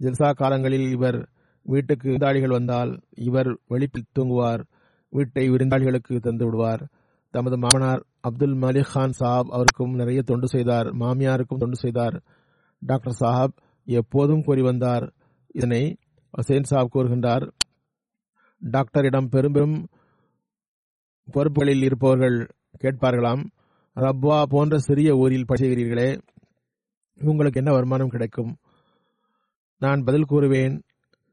ஜெல்சா 0.00 0.30
காலங்களில் 0.34 0.88
இவர் 0.90 1.28
வீட்டுக்கு 1.70 2.10
விருந்தாளிகள் 2.10 2.52
வந்தால் 2.52 2.92
இவர் 3.16 3.50
வெளிப்பில் 3.68 4.10
தூங்குவார். 4.12 4.62
வீட்டை 5.10 5.50
விருந்தாளிகளுக்கு 5.50 6.20
தந்து 6.20 6.44
விடுவார். 6.44 6.82
தமது 7.30 7.58
மாமனார் 7.58 8.02
அப்துல் 8.20 8.54
மலிக் 8.54 8.92
கான் 8.92 9.12
சாப் 9.12 9.52
அவருக்கும் 9.52 9.92
நிறைய 9.92 10.22
தொண்டு 10.22 10.48
செய்தார். 10.48 10.86
மாமியாருக்கும் 10.86 11.58
தொண்டு 11.58 11.76
செய்தார். 11.76 12.22
டாக்டர் 12.80 13.16
சாஹாப் 13.20 13.56
எப்போதும் 13.84 14.42
கூறி 14.42 14.62
வந்தார். 14.62 15.12
இதனை 15.54 15.98
ஹசேன் 16.34 16.62
சாப் 16.62 16.90
கூறுகின்றார். 16.96 17.50
டாக்டரிடம் 18.58 19.28
பெரும்பெரும் 19.28 19.86
பொறுப்புகளில் 21.32 21.82
இருப்பவர்கள் 21.82 22.38
கேட்பார்களாம். 22.82 23.44
ரப்வா 23.94 24.42
போன்ற 24.42 24.78
சிறிய 24.78 25.16
ஊரில் 25.16 25.44
படிக்கிறீர்களே 25.48 26.20
உங்களுக்கு 27.24 27.60
என்ன 27.60 27.72
வருமானம் 27.72 28.08
கிடைக்கும்? 28.08 28.56
நான் 29.78 30.02
பதில் 30.04 30.30
கூறுவேன். 30.30 30.82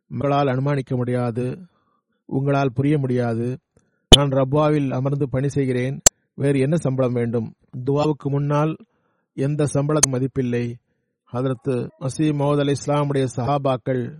உங்களால் 0.10 0.48
அனுமானிக்க 0.48 0.96
முடியாது. 0.96 1.66
உங்களால் 2.26 2.72
புரிய 2.74 2.98
முடியாது. 2.98 3.60
நான் 4.16 4.30
ரப்பாவில் 4.30 4.90
அமர்ந்து 4.90 5.30
பணி 5.30 5.50
செய்கிறேன். 5.50 6.02
வேறு 6.36 6.60
என்ன 6.60 6.76
சம்பளம் 6.76 7.14
வேண்டும்? 7.14 7.54
துவாவுக்கு 7.86 8.30
முன்னால் 8.30 8.76
எந்த 9.34 9.66
சம்பளத்து 9.74 10.10
மதிப்பில்லை. 10.10 10.74
ஹதரத்து 11.34 11.90
மசீம் 12.00 12.38
மோத் 12.38 12.60
அலி 12.60 12.72
இஸ்லாமுடைய 12.72 13.28
சஹாபாக்கள் 13.36 14.18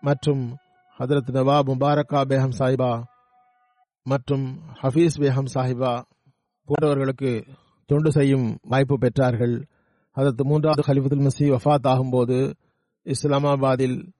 மற்றும் 0.00 0.56
ஹதரத் 0.98 1.30
நவாப் 1.32 1.66
முபாரக்கா 1.66 2.24
பேகம் 2.24 2.52
சாஹிபா 2.58 3.02
மற்றும் 4.02 4.60
ஹபீஸ் 4.82 5.18
பேகம் 5.18 5.46
சாஹிபா 5.54 6.02
போன்றவர்களுக்கு 6.66 7.46
தொண்டு 7.86 8.12
செய்யும் 8.12 8.58
வாய்ப்பு 8.62 8.98
பெற்றார்கள். 8.98 9.62
அதற்கு 10.12 10.44
மூன்றாவது 10.44 10.92
ஹலிஃபுல் 10.92 11.26
மசி 11.26 11.56
வஃத் 11.56 11.86
ஆகும்போது 11.86 12.52
இஸ்லாமாபாத்தில் 13.04 14.12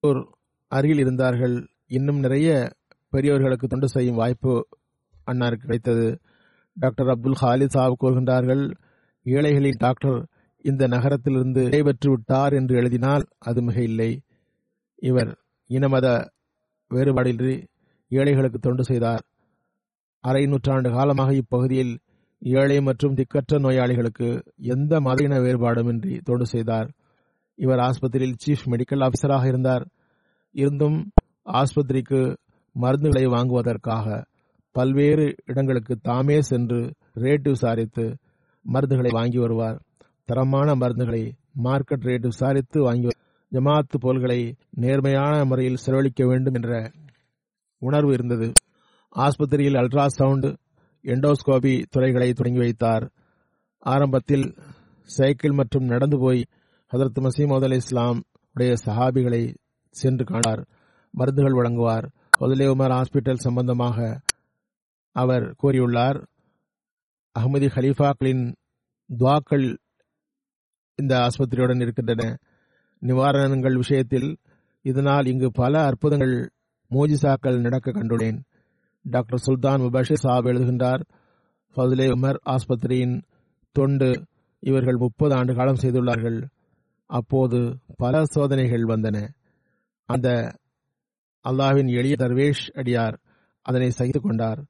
ஒரு 0.00 0.28
அருகில் 0.74 0.98
இருந்தார்கள். 0.98 1.56
இன்னும் 1.86 2.18
நிறைய 2.18 2.48
பெரியவர்களுக்கு 3.10 3.66
தொண்டு 3.66 3.88
செய்யும் 3.88 4.14
வாய்ப்பு 4.14 4.52
அன்னாருக்கு 5.30 5.64
கிடைத்தது. 5.64 6.06
டாக்டர் 6.74 7.08
அப்துல் 7.08 7.40
ஹாலித் 7.40 7.74
சாப் 7.76 7.98
கூறுகின்றார்கள் 8.00 8.62
ஏழைகளின் 9.26 9.80
டாக்டர் 9.84 10.18
இந்த 10.64 10.86
நகரத்திலிருந்து 10.86 11.62
விடைபெற்று 11.64 12.08
விட்டார் 12.10 12.52
என்று 12.52 12.74
எழுதினால் 12.76 13.24
அது 13.38 13.60
மிக 13.62 13.78
இல்லை 13.82 14.10
இவர் 15.00 15.32
இனமத 15.68 16.06
வேறுபாடின்றி 16.90 17.54
ஏழைகளுக்கு 18.08 18.58
தொண்டு 18.58 18.84
செய்தார். 18.84 19.22
அரை 20.24 20.42
நூற்றாண்டு 20.46 20.88
காலமாக 20.90 21.30
இப்பகுதியில் 21.34 21.94
ஏழை 22.42 22.80
மற்றும் 22.80 23.14
திக்கற்ற 23.14 23.58
நோயாளிகளுக்கு 23.58 24.28
எந்த 24.74 25.00
மத 25.00 25.24
இன 25.24 25.38
வேறுபாடுமின்றி 25.38 26.14
தொண்டு 26.24 26.46
செய்தார். 26.46 26.88
இவர் 27.54 27.78
ஆஸ்பத்திரியில் 27.78 28.40
சீஃப் 28.44 28.66
மெடிக்கல் 28.66 29.04
ஆஃபீஸராக 29.06 29.46
இருந்தார். 29.46 29.84
இருந்தும் 30.52 31.10
ஆஸ்பத்திரிக்கு 31.44 32.36
மருந்துகளை 32.80 33.24
வாங்குவதற்காக 33.28 34.26
பல்வேறு 34.70 35.34
இடங்களுக்கு 35.44 35.98
தாமே 36.02 36.40
சென்று 36.40 36.94
ரேட்டு 37.14 37.48
விசாரித்து 37.48 38.16
மருந்துகளை 38.72 39.10
வாங்கி 39.12 39.38
வருவார். 39.38 39.82
தரமான 40.24 40.74
மருந்துகளை 40.74 41.32
மார்க்கெட் 41.64 42.04
ரேட் 42.08 42.20
விசாரித்து 42.20 42.82
வாங்கி 42.82 43.08
ஜமாத்து 43.52 43.98
பொருள்களை 44.00 44.56
நேர்மையான 44.70 45.44
முறையில் 45.44 45.76
செலவழிக்க 45.76 46.26
வேண்டும் 46.26 46.54
என்ற 46.54 46.90
உணர்வு 47.78 48.12
இருந்தது. 48.12 48.52
ஆஸ்பத்திரியில் 49.16 49.78
அல்ட்ராசவுண்ட் 49.80 50.56
எண்டோஸ்கோபி 51.02 51.84
துறைகளை 51.90 52.32
தொடங்கி 52.32 52.58
வைத்தார். 52.58 53.10
ஆரம்பத்தில் 53.78 54.54
சைக்கிள் 55.04 55.52
மற்றும் 55.52 55.84
நடந்து 55.84 56.18
போய் 56.18 56.44
ஹதரத் 56.92 57.20
மசீமது 57.20 57.62
அலி 57.62 57.76
இஸ்லாம் 57.76 58.22
உடைய 58.52 58.74
சஹாபிகளை 58.84 59.54
சென்று 59.92 60.24
காணார். 60.24 60.66
மருந்துகள் 61.10 61.52
வழங்குவார். 61.52 62.10
ஒதலே 62.40 62.66
உமர் 62.66 62.92
ஹாஸ்பிட்டல் 62.92 63.34
சம்பந்தமாக 63.34 64.20
அவர் 65.12 65.54
கூறியுள்ளார் 65.62 66.26
அகமதி 67.38 67.68
ஹலீஃபாக்களின் 67.74 68.54
துவாக்கள் 69.18 69.76
இந்த 70.94 71.18
ஆஸ்பத்திரியுடன் 71.18 71.80
இருக்கின்றன. 71.80 72.38
நிவாரணங்கள் 73.00 73.74
விஷயத்தில் 73.74 74.38
இதனால் 74.82 75.26
இங்கு 75.26 75.50
பல 75.50 75.84
அற்புதங்கள் 75.84 76.50
மோஜிசாக்கள் 76.90 77.60
நடக்க 77.60 77.90
கண்டுள்ளேன். 77.90 78.40
டாக்டர் 79.02 79.42
சுல்தான் 79.46 79.80
முபஷிர் 79.80 80.22
சாப் 80.22 80.46
எழுதுகின்றார். 80.46 81.02
ஃபதுலே 81.76 82.08
உமர் 82.08 82.38
ஆஸ்பத்திரியின் 82.44 83.22
தொண்டு 83.72 84.26
இவர்கள் 84.58 84.96
முப்பது 84.96 85.34
ஆண்டு 85.34 85.54
காலம் 85.54 85.80
செய்துள்ளார்கள். 85.80 86.48
அப்போது 87.06 87.78
பல 87.96 88.24
சோதனைகள் 88.24 88.82
வந்தன. 88.82 89.28
அந்த 90.04 90.56
அல்லாஹ்வின் 91.48 91.88
எளிய 91.88 92.14
தர்வேஷ் 92.18 92.70
அடியார் 92.74 93.16
அதனை 93.62 93.90
சகித்து 93.90 94.20
கொண்டார். 94.20 94.64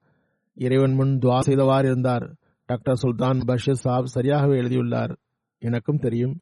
இறைவன் 0.54 0.92
முன் 0.92 1.18
துவா 1.18 1.38
செய்தவாறு 1.38 1.86
இருந்தார். 1.86 2.36
டாக்டர் 2.66 2.98
சுல்தான் 3.02 3.44
பஷீர் 3.44 3.74
சாப் 3.74 4.08
சரியாகவே 4.14 4.56
எழுதியுள்ளார். 4.56 5.18
எனக்கும் 5.58 5.98
தெரியும். 5.98 6.40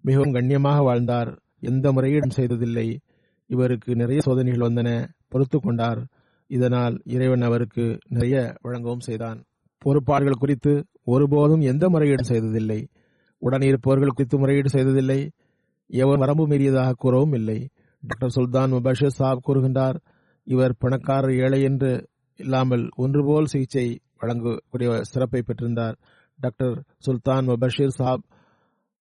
மிகவும் 0.00 0.32
கண்ணியமாக 0.32 0.82
வாழ்ந்தார். 0.82 1.42
எந்த 1.60 1.92
முறையீடும் 1.92 2.30
செய்ததில்லை. 2.30 3.00
இவருக்கு 3.46 3.94
நிறைய 3.94 4.20
சோதனைகள் 4.20 4.68
வந்தன. 4.68 5.08
பொறுத்து 5.28 5.60
கொண்டார். 5.60 6.06
இதனால் 6.46 7.00
இறைவன் 7.04 7.40
அவருக்கு 7.40 7.98
நிறைய 8.08 8.54
வழங்கவும் 8.60 9.00
செய்தான். 9.00 9.44
பொறுப்பாளர்கள் 9.78 10.38
குறித்து 10.38 10.86
ஒருபோதும் 11.04 11.60
எந்த 11.60 11.88
முறையீடும் 11.88 12.22
செய்ததில்லை. 12.22 12.88
உடன் 13.38 13.60
இருப்பவர்கள் 13.60 14.08
குறித்து 14.08 14.38
முறையீடு 14.38 14.68
செய்ததில்லை. 14.68 15.30
எவர் 15.86 16.18
வரம்பு 16.18 16.48
மீறியதாக 16.48 16.92
கூறவும் 16.92 17.32
இல்லை. 17.32 17.68
டாக்டர் 18.06 18.34
சுல்தான் 18.36 18.72
முபஷர் 18.72 19.16
சாப் 19.18 19.50
கூறுகின்றார் 19.50 19.96
இவர் 20.44 20.76
பணக்காரர் 20.78 21.34
ஏழை 21.34 21.62
என்று 21.62 22.08
இல்லாமல் 22.36 22.88
ஒன்றுபோல் 22.96 23.44
சிகிச்சை 23.44 24.00
வழங்கக்கூடிய 24.20 25.00
சிறப்பை 25.00 25.42
பெற்றிருந்தார். 25.46 25.94
டாக்டர் 26.40 26.84
சுல்தான் 27.06 27.46
முபஷீர் 27.48 27.88
சாப் 27.88 28.22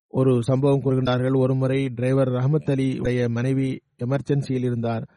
ஒரு 0.07 0.43
சம்பவம் 0.43 0.81
கூறுகின்றார்கள். 0.81 1.37
ஒருமுறை 1.37 1.87
டிரைவர் 1.87 2.27
ரஹமத் 2.27 2.71
அலி 2.71 2.97
உடைய 2.99 3.29
மனைவி 3.29 3.81
எமர்ஜென்சியில் 4.05 4.63
இருந்தார். 4.63 5.07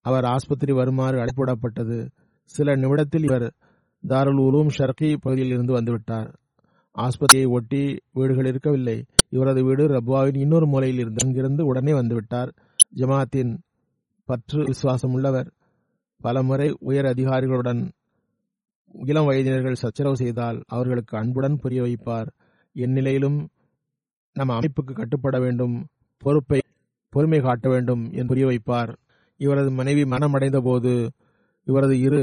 அவர் 0.00 0.24
ஆஸ்பத்திரி 0.24 0.72
வருமாறு 0.72 1.18
அழைப்பிடப்பட்டது 1.18 2.08
சில 2.44 2.76
நிமிடத்தில் 2.76 3.22
இவர் 3.22 3.54
தாருல் 4.08 4.40
உலூம் 4.40 4.70
ஷர்கி 4.78 5.16
பகுதியில் 5.20 5.52
இருந்து 5.52 5.80
வந்துவிட்டார். 5.80 6.34
ஆஸ்பத்திரியை 6.96 7.48
ஒட்டி 7.48 7.98
வீடுகள் 8.12 8.46
இருக்கவில்லை. 8.46 9.04
இவரது 9.28 9.64
வீடு 9.64 9.88
ரப்வாவின் 9.88 10.38
இன்னொரு 10.38 10.66
மூலையில் 10.66 10.98
இருந்து 10.98 11.26
அங்கிருந்து 11.26 11.66
உடனே 11.66 11.92
வந்துவிட்டார். 11.92 12.48
ஜமாத்தின் 12.96 13.52
பற்று 14.28 14.64
விசுவாசம் 14.64 15.12
உள்ளவர் 15.12 15.48
பலமுறை 16.20 16.76
உயர் 16.78 17.04
அதிகாரிகளுடன் 17.04 17.82
இளம் 18.94 19.28
வயதினர்கள் 19.28 19.72
சச்சரவு 19.72 20.16
செய்தால் 20.16 20.62
அவர்களுக்கு 20.66 21.16
அன்புடன் 21.18 21.56
புரிய 21.56 21.82
வைப்பார். 21.82 22.28
என் 22.72 22.92
நிலையிலும் 22.92 23.38
நம் 24.32 24.48
அமைப்புக்கு 24.48 24.92
கட்டுப்பட 24.94 25.38
வேண்டும் 25.40 25.86
பொறுப்பை 26.18 26.60
பொறுமை 27.12 27.40
காட்ட 27.40 27.68
வேண்டும் 27.68 28.02
என்று 28.10 28.26
புரிய 28.26 28.46
வைப்பார். 28.46 28.92
இவரது 29.36 29.70
மனைவி 29.70 30.02
மனமடைந்த 30.04 30.58
போது 30.60 30.92
இவரது 31.62 32.00
இரு 32.00 32.22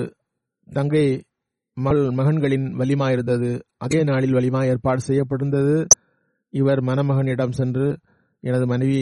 தங்கை 0.68 1.06
மகள் 1.78 2.10
மகன்களின் 2.10 2.68
வலிமா 2.80 3.12
இருந்தது 3.12 3.50
அதே 3.78 4.04
நாளில் 4.04 4.34
வலிமா 4.34 4.62
ஏற்பாடு 4.66 5.02
செய்யப்பட்டிருந்தது. 5.08 5.86
இவர் 6.54 6.82
மணமகனிடம் 6.82 7.52
சென்று 7.52 7.88
எனது 8.44 8.66
மனைவி 8.68 9.02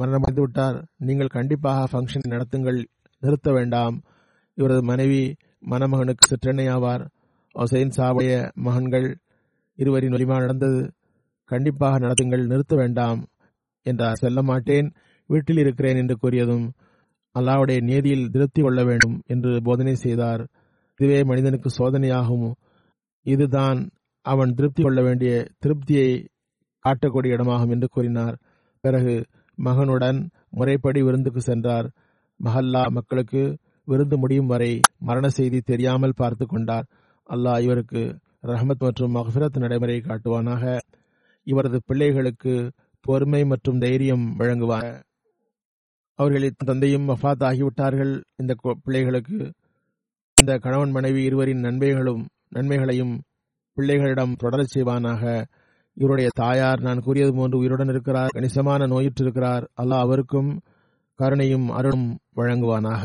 மரணமடைந்து 0.00 0.40
விட்டார் 0.40 0.86
நீங்கள் 0.96 1.26
கண்டிப்பாக 1.26 1.84
ஃபங்க்ஷன் 1.90 2.28
நடத்துங்கள். 2.28 2.84
நிறுத்த 3.18 3.52
வேண்டாம். 3.52 4.02
இவரது 4.54 4.82
மனைவி 4.82 5.36
மணமகனுக்கு 5.70 6.28
சிற்றெண்ணை 6.28 6.68
ஆவார் 6.70 7.08
ஹொசைன் 7.58 7.90
சாவுடைய 7.96 8.52
மகன்கள் 8.54 9.18
இருவரின் 9.74 10.10
வலிமா 10.10 10.38
நடந்தது. 10.38 10.92
கண்டிப்பாக 11.44 11.98
நடத்துங்கள். 11.98 12.46
நிறுத்த 12.46 12.76
வேண்டாம். 12.76 13.26
என்றார். 13.82 14.14
செல்ல 14.14 14.42
மாட்டேன். 14.42 14.92
வீட்டில் 15.26 15.56
இருக்கிறேன் 15.56 15.96
என்று 15.96 16.16
கூறியதும் 16.22 16.70
அல்லாவுடைய 17.38 17.82
நீதியில் 17.82 18.28
திருப்தி 18.28 18.62
கொள்ள 18.62 18.84
வேண்டும் 18.84 19.22
என்று 19.26 19.60
போதனை 19.62 19.94
செய்தார். 19.94 20.48
இதுவே 20.96 21.22
மனிதனுக்கு 21.22 21.70
சோதனையாகும். 21.78 22.52
இதுதான் 23.22 23.90
அவன் 24.22 24.54
திருப்தி 24.54 24.82
கொள்ள 24.82 25.02
வேண்டிய 25.02 25.46
திருப்தியை 25.66 26.26
காட்டக்கூடிய 26.88 27.32
இடமாகும் 27.36 27.70
என்று 27.70 27.88
கூறினார். 27.88 28.38
பிறகு 28.80 29.26
மகனுடன் 29.64 30.28
முறைப்படி 30.50 31.02
விருந்துக்கு 31.02 31.40
சென்றார். 31.40 31.90
மஹல்லா 32.44 32.88
மக்களுக்கு 32.88 33.58
விருந்து 33.84 34.16
முடியும் 34.18 34.46
வரை 34.46 34.80
மரண 34.98 35.28
செய்தி 35.28 35.60
தெரியாமல் 35.60 36.16
பார்த்து 36.16 36.46
கொண்டார். 36.46 36.86
அல்லாஹ் 37.28 37.60
இவருக்கு 37.60 38.18
ரஹமத் 38.42 38.78
மற்றும் 38.78 39.14
மஹ்ஃபிரத் 39.14 39.58
நடைமுறை 39.58 40.00
காட்டுவானாக. 40.00 40.78
இவரது 41.42 41.80
பிள்ளைகளுக்கு 41.86 42.70
பொறுமை 43.00 43.44
மற்றும் 43.44 43.78
தைரியம் 43.78 44.38
வழங்குவார். 44.38 45.02
அவர்களின் 46.14 46.62
தந்தையும் 46.64 47.08
வஃபாத் 47.08 47.44
ஆகிவிட்டார்கள். 47.48 48.22
இந்த 48.36 48.54
பிள்ளைகளுக்கு 48.82 49.52
இந்த 50.40 50.58
கணவன் 50.58 50.90
மனைவி 50.90 51.22
இருவரின் 51.22 51.60
நன்மைகளும் 51.60 52.26
நன்மைகளையும் 52.48 53.22
பிள்ளைகளிடம் 53.76 54.34
தொடரச் 54.42 54.72
செய்வானாக. 54.74 55.44
இவருடைய 55.96 56.30
தாயார் 56.34 56.80
நான் 56.80 57.00
கூறியது 57.00 57.34
போன்று 57.34 57.58
உயிருடன் 57.58 57.88
இருக்கிறார் 57.88 58.32
கணிசமான 58.32 58.86
நோயுற்றிருக்கிறார். 58.86 59.64
அல்லாஹ் 59.82 60.04
அவருக்கும் 60.06 60.60
கருணையும் 61.18 61.68
அருளும் 61.68 62.18
வழங்குவானாக. 62.36 63.04